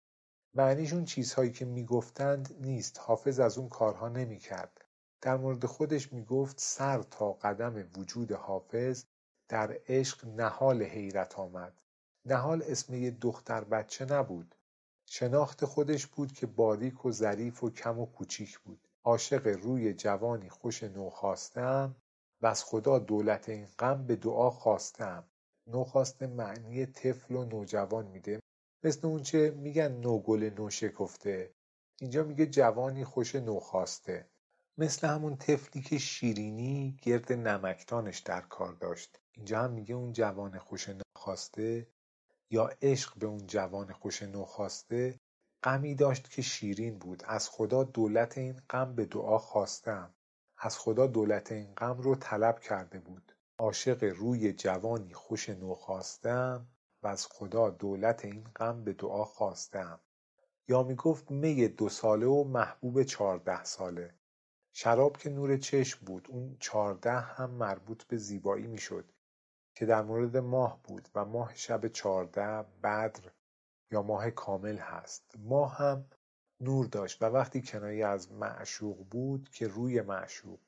معنیش 0.55 0.95
چیزهایی 1.05 1.51
که 1.53 1.65
می‌گفتند 1.65 2.57
نیست. 2.61 2.99
حافظ 3.01 3.41
از 3.41 3.59
اون 3.59 3.69
کارها 3.69 4.09
نمی‌کرد. 4.09 4.82
در 5.23 5.37
مورد 5.37 5.67
خودش 5.67 6.13
می‌گفت 6.13 6.61
سر 6.61 7.03
تا 7.03 7.33
قدم 7.33 7.91
وجود 7.97 8.33
حافظ 8.33 9.05
در 9.49 9.79
عشق 9.89 10.27
نهال 10.27 10.83
حیرت 10.83 11.39
آمد. 11.39 11.83
نهال 12.25 12.63
اسم 12.63 12.95
یه 12.95 13.11
دختر 13.11 13.65
بچه 13.65 14.05
نبود. 14.05 14.55
شناخت 15.07 15.65
خودش 15.65 16.07
بود 16.07 16.33
که 16.33 16.47
باریک 16.47 17.05
و 17.05 17.13
ظریف 17.13 17.65
و 17.65 17.71
کم 17.71 17.99
و 17.99 18.07
کوچیک 18.07 18.59
بود. 18.59 18.89
عاشق 19.05 19.47
روی 19.47 19.95
جوانی 19.95 20.49
خوش 20.49 20.83
نوخواستهام 20.83 21.97
و 22.41 22.47
از 22.47 22.65
خدا 22.65 22.99
دولت 22.99 23.49
این 23.49 23.67
غم 23.79 24.07
به 24.07 24.17
دعا 24.17 24.51
خواستهام 24.51 25.25
نوخاسته 25.67 26.27
معنی 26.27 26.87
طفل 26.87 27.35
و 27.35 27.45
نوجوان 27.45 28.07
میده. 28.07 28.41
مثل 28.85 29.07
اونچه 29.07 29.51
میگن 29.51 29.93
نوگل 29.93 30.51
نوشکفته. 30.59 31.55
اینجا 32.01 32.25
میگه 32.25 32.47
جوانی 32.47 33.05
خوش 33.05 33.35
نوخاسته 33.35 34.32
مثل 34.79 35.09
همون 35.09 35.37
طفلی 35.37 35.83
که 35.83 35.99
شیرینی 35.99 36.97
گرد 37.03 37.33
نمکدانش 37.33 38.19
در 38.19 38.41
کار 38.41 38.73
داشت. 38.73 39.21
اینجا 39.33 39.63
هم 39.63 39.71
میگه 39.71 39.95
اون 39.95 40.13
جوان 40.13 40.59
خوش 40.59 40.89
نوخاسته 40.89 41.87
یا 42.51 42.71
عشق 42.83 43.19
به 43.19 43.27
اون 43.27 43.47
جوان 43.47 43.93
خوش 43.93 44.23
نوخاسته 44.23 45.21
غمی 45.63 45.95
داشت 45.95 46.31
که 46.31 46.43
شیرین 46.43 46.99
بود. 46.99 47.23
از 47.27 47.49
خدا 47.49 47.85
دولت 47.85 48.39
این 48.39 48.61
غم 48.71 48.95
به 48.95 49.05
دعا 49.05 49.39
خواستم. 49.39 50.15
از 50.59 50.79
خدا 50.79 51.07
دولت 51.07 51.53
این 51.53 51.75
غم 51.75 52.01
رو 52.01 52.15
طلب 52.15 52.61
کرده 52.61 52.99
بود. 52.99 53.33
عاشق 53.59 54.05
روی 54.05 54.53
جوانی 54.53 55.15
خوش 55.15 55.49
نوخواستم 55.49 56.67
و 57.03 57.07
از 57.07 57.27
خدا 57.27 57.71
دولت 57.71 58.25
این 58.25 58.45
غم 58.57 58.85
به 58.85 58.93
دعا 58.93 59.25
خواستم. 59.25 60.01
یا 60.69 60.83
می‌گفت 60.83 61.31
می 61.31 61.69
دو 61.69 61.89
ساله 61.89 62.27
و 62.27 62.45
محبوب 62.45 63.03
چارده 63.03 63.65
ساله. 63.65 64.15
شراب 64.75 65.17
که 65.17 65.31
نور 65.31 65.57
چشم 65.57 66.05
بود 66.07 66.29
اون 66.31 66.57
چارده 66.61 67.13
هم 67.13 67.51
مربوط 67.51 68.05
به 68.05 68.17
زیبایی 68.17 68.67
می‌شد 68.67 69.13
که 69.75 69.87
در 69.87 70.03
مورد 70.03 70.37
ماه 70.37 70.83
بود 70.85 71.09
و 71.15 71.25
ماه 71.25 71.55
شب 71.55 71.89
چارده 71.89 72.63
بدر 72.83 73.31
یا 73.91 74.03
ماه 74.03 74.31
کامل 74.31 74.77
هست. 74.77 75.35
ماه 75.39 75.77
هم 75.77 76.05
نور 76.61 76.87
داشت 76.87 77.23
و 77.23 77.27
وقتی 77.27 77.63
کنایه 77.63 78.07
از 78.07 78.33
معشوق 78.33 79.07
بود 79.11 79.49
که 79.49 79.69
روی 79.69 80.03
معشوق 80.03 80.61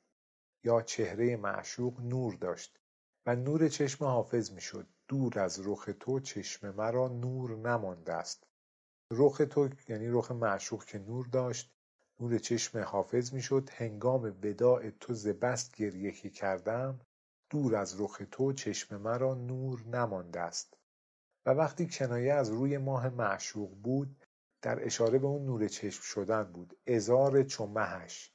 یا 0.63 0.81
چهره 0.81 1.37
معشوق 1.37 2.01
نور 2.01 2.35
داشت 2.35 2.79
و 3.25 3.35
نور 3.35 3.67
چشم 3.67 4.05
حافظ 4.05 4.51
می‌شد. 4.51 4.87
دور 5.07 5.39
از 5.39 5.67
رخ 5.67 5.89
تو 5.99 6.19
چشم 6.19 6.75
مرا 6.75 7.07
نور 7.07 7.55
نمانده 7.57 8.13
است. 8.13 8.47
رخ 9.11 9.41
تو 9.49 9.69
یعنی 9.87 10.07
رخ 10.07 10.31
معشوق 10.31 10.85
که 10.85 10.99
نور 10.99 11.25
داشت 11.25 11.74
نور 12.19 12.39
چشم 12.39 12.79
حافظ 12.79 13.33
می‌شد. 13.33 13.69
هنگام 13.73 14.23
وداع 14.23 14.89
تو 14.89 15.13
ز 15.13 15.27
بس 15.27 15.71
گریه 15.71 16.11
که 16.11 16.29
کردم 16.29 16.99
دور 17.49 17.75
از 17.75 18.01
رخ 18.01 18.21
تو 18.31 18.53
چشم 18.53 18.97
مرا 18.97 19.33
نور 19.33 19.81
نمانده 19.81 20.39
است. 20.39 20.77
و 21.45 21.49
وقتی 21.49 21.87
کنایه 21.87 22.33
از 22.33 22.49
روی 22.49 22.77
ماه 22.77 23.09
معشوق 23.09 23.75
بود 23.83 24.23
در 24.61 24.85
اشاره 24.85 25.19
به 25.19 25.27
اون 25.27 25.45
نور 25.45 25.67
چشم 25.67 26.01
شدن 26.01 26.43
بود. 26.43 26.77
ازار 26.87 27.43
چو 27.43 27.65
مهش. 27.65 28.31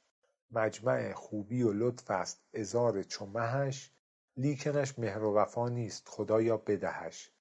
مجمع 0.51 1.13
خوبی 1.13 1.63
و 1.63 1.73
لطف 1.73 2.11
است. 2.11 2.41
ازار 2.53 3.03
چو 3.03 3.25
لیکنش 4.37 4.99
مهر 4.99 5.23
و 5.23 5.35
وفا 5.35 5.69
نیست. 5.69 6.09
خدایا 6.09 6.57
بدهش. 6.57 7.31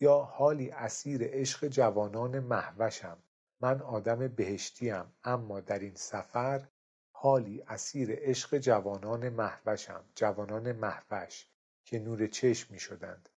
یا 0.00 0.18
حالی 0.18 0.70
اسیر 0.70 1.20
عشق 1.24 1.68
جوانان 1.68 2.40
مهوشم 2.40 3.18
من 3.60 3.82
آدم 3.82 4.28
بهشتیم 4.28 5.04
اما 5.24 5.60
در 5.60 5.78
این 5.78 5.94
سفر 5.94 6.68
حالی 7.12 7.62
اسیر 7.62 8.08
عشق 8.12 8.58
جوانان 8.58 9.28
مهوشم 9.28 10.04
جوانان 10.14 10.72
مهوش 10.72 11.46
که 11.84 11.98
نور 11.98 12.26
چشم 12.26 12.72
می 12.72 12.78
شدند 12.80 13.28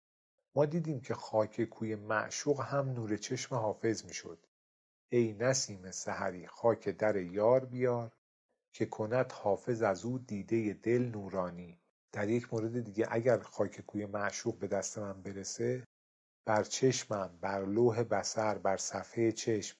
ما 0.54 0.66
دیدیم 0.66 1.00
که 1.00 1.14
خاک 1.14 1.64
کوی 1.64 1.94
معشوق 1.94 2.60
هم 2.60 2.90
نور 2.90 3.16
چشم 3.16 3.54
حافظ 3.54 4.04
می 4.04 4.14
شد 4.14 4.46
ای 5.08 5.32
نسیم 5.32 5.90
سحری 5.90 6.46
خاک 6.46 6.88
در 6.88 7.16
یار 7.16 7.64
بیار 7.64 8.12
که 8.72 8.86
کند 8.86 9.32
حافظ 9.32 9.82
از 9.82 10.04
او 10.04 10.18
دیده 10.18 10.72
دل 10.72 11.02
نورانی. 11.02 11.80
در 12.12 12.28
یک 12.28 12.54
مورد 12.54 12.80
دیگه 12.84 13.06
اگر 13.10 13.38
خاک 13.38 13.80
کوی 13.80 14.06
معشوق 14.06 14.58
به 14.58 14.66
دست 14.66 14.98
من 14.98 15.22
برسه 15.22 15.84
بر 16.46 16.62
چشمم 16.62 17.38
بر 17.40 17.64
لوح 17.64 18.02
بصر 18.02 18.58
بر 18.58 18.76
صفحه 18.76 19.32
چشم 19.32 19.78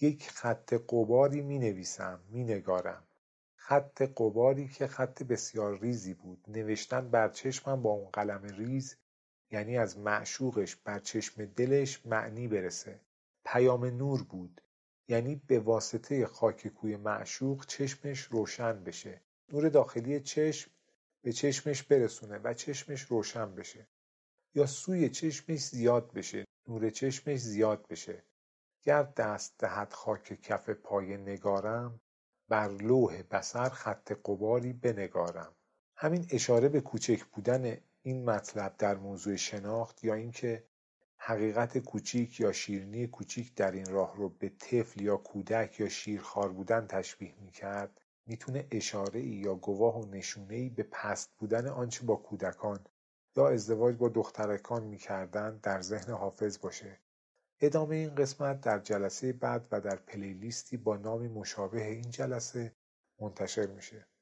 یک 0.00 0.30
خط 0.30 0.74
قباری 0.88 1.42
می 1.42 1.58
نویسم 1.58 2.20
می 2.28 2.44
نگارم 2.44 3.02
خط 3.56 4.02
قباری 4.02 4.68
که 4.68 4.86
خط 4.86 5.22
بسیار 5.22 5.78
ریزی 5.78 6.14
بود. 6.14 6.44
نوشتن 6.48 7.10
بر 7.10 7.28
چشمم 7.28 7.82
با 7.82 7.90
اون 7.90 8.10
قلم 8.10 8.42
ریز 8.42 8.96
یعنی 9.50 9.78
از 9.78 9.98
معشوقش 9.98 10.76
بر 10.76 10.98
چشم 10.98 11.44
دلش 11.44 12.06
معنی 12.06 12.48
برسه. 12.48 13.00
پیام 13.44 13.84
نور 13.84 14.22
بود. 14.22 14.60
یعنی 15.08 15.42
به 15.46 15.58
واسطه 15.58 16.26
خاک 16.26 16.68
کوی 16.68 16.96
معشوق 16.96 17.66
چشمش 17.66 18.20
روشن 18.20 18.84
بشه. 18.84 19.20
نور 19.52 19.68
داخلی 19.68 20.20
چشم 20.20 20.70
به 21.22 21.32
چشمش 21.32 21.82
برسونه 21.82 22.38
و 22.38 22.54
چشمش 22.54 23.02
روشن 23.02 23.54
بشه. 23.54 23.86
یا 24.54 24.66
سوی 24.66 25.08
چشمش 25.08 25.60
زیاد 25.60 26.12
بشه. 26.12 26.44
نور 26.68 26.90
چشمش 26.90 27.38
زیاد 27.38 27.86
بشه. 27.88 28.22
گر 28.82 29.02
دست 29.02 29.54
دهد 29.58 29.92
خاک 29.92 30.40
کف 30.42 30.70
پای 30.70 31.16
نگارم 31.16 32.00
بر 32.48 32.68
لوح 32.68 33.22
بصر 33.22 33.68
خط 33.68 34.12
غباری 34.24 34.72
بنگارم. 34.72 35.54
همین 35.96 36.26
اشاره 36.30 36.68
به 36.68 36.80
کوچک 36.80 37.24
بودن 37.24 37.76
این 38.02 38.24
مطلب 38.24 38.76
در 38.78 38.96
موضوع 38.96 39.36
شناخت 39.36 40.04
یا 40.04 40.14
اینکه 40.14 40.64
حقیقت 41.16 41.78
کوچیک 41.78 42.40
یا 42.40 42.52
شیرینی 42.52 43.06
کوچیک 43.06 43.54
در 43.54 43.72
این 43.72 43.86
راه 43.86 44.16
رو 44.16 44.28
به 44.28 44.48
طفل 44.48 45.02
یا 45.02 45.16
کودک 45.16 45.80
یا 45.80 45.88
شیرخوار 45.88 46.52
بودن 46.52 46.86
تشبیه 46.86 47.34
می‌کرد 47.40 48.00
می‌تونه 48.26 48.66
اشاره 48.70 49.20
ای 49.20 49.28
یا 49.28 49.54
گواه 49.54 50.00
و 50.00 50.06
نشونه 50.06 50.54
ای 50.54 50.68
به 50.68 50.82
پست 50.82 51.30
بودن 51.38 51.68
آنچه 51.68 52.06
با 52.06 52.16
کودکان 52.16 52.86
یا 53.36 53.48
ازدواج 53.48 53.96
با 53.96 54.08
دخترکان 54.08 54.84
می‌کردند 54.84 55.60
در 55.60 55.80
ذهن 55.80 56.12
حافظ 56.12 56.58
باشه. 56.58 56.98
ادامه 57.60 57.96
این 57.96 58.14
قسمت 58.14 58.60
در 58.60 58.78
جلسه 58.78 59.32
بعد 59.32 59.68
و 59.72 59.80
در 59.80 59.96
پلیلیستی 59.96 60.76
با 60.76 60.96
نامی 60.96 61.28
مشابه 61.28 61.86
این 61.86 62.10
جلسه 62.10 62.76
منتشر 63.20 63.66
میشه. 63.66 64.08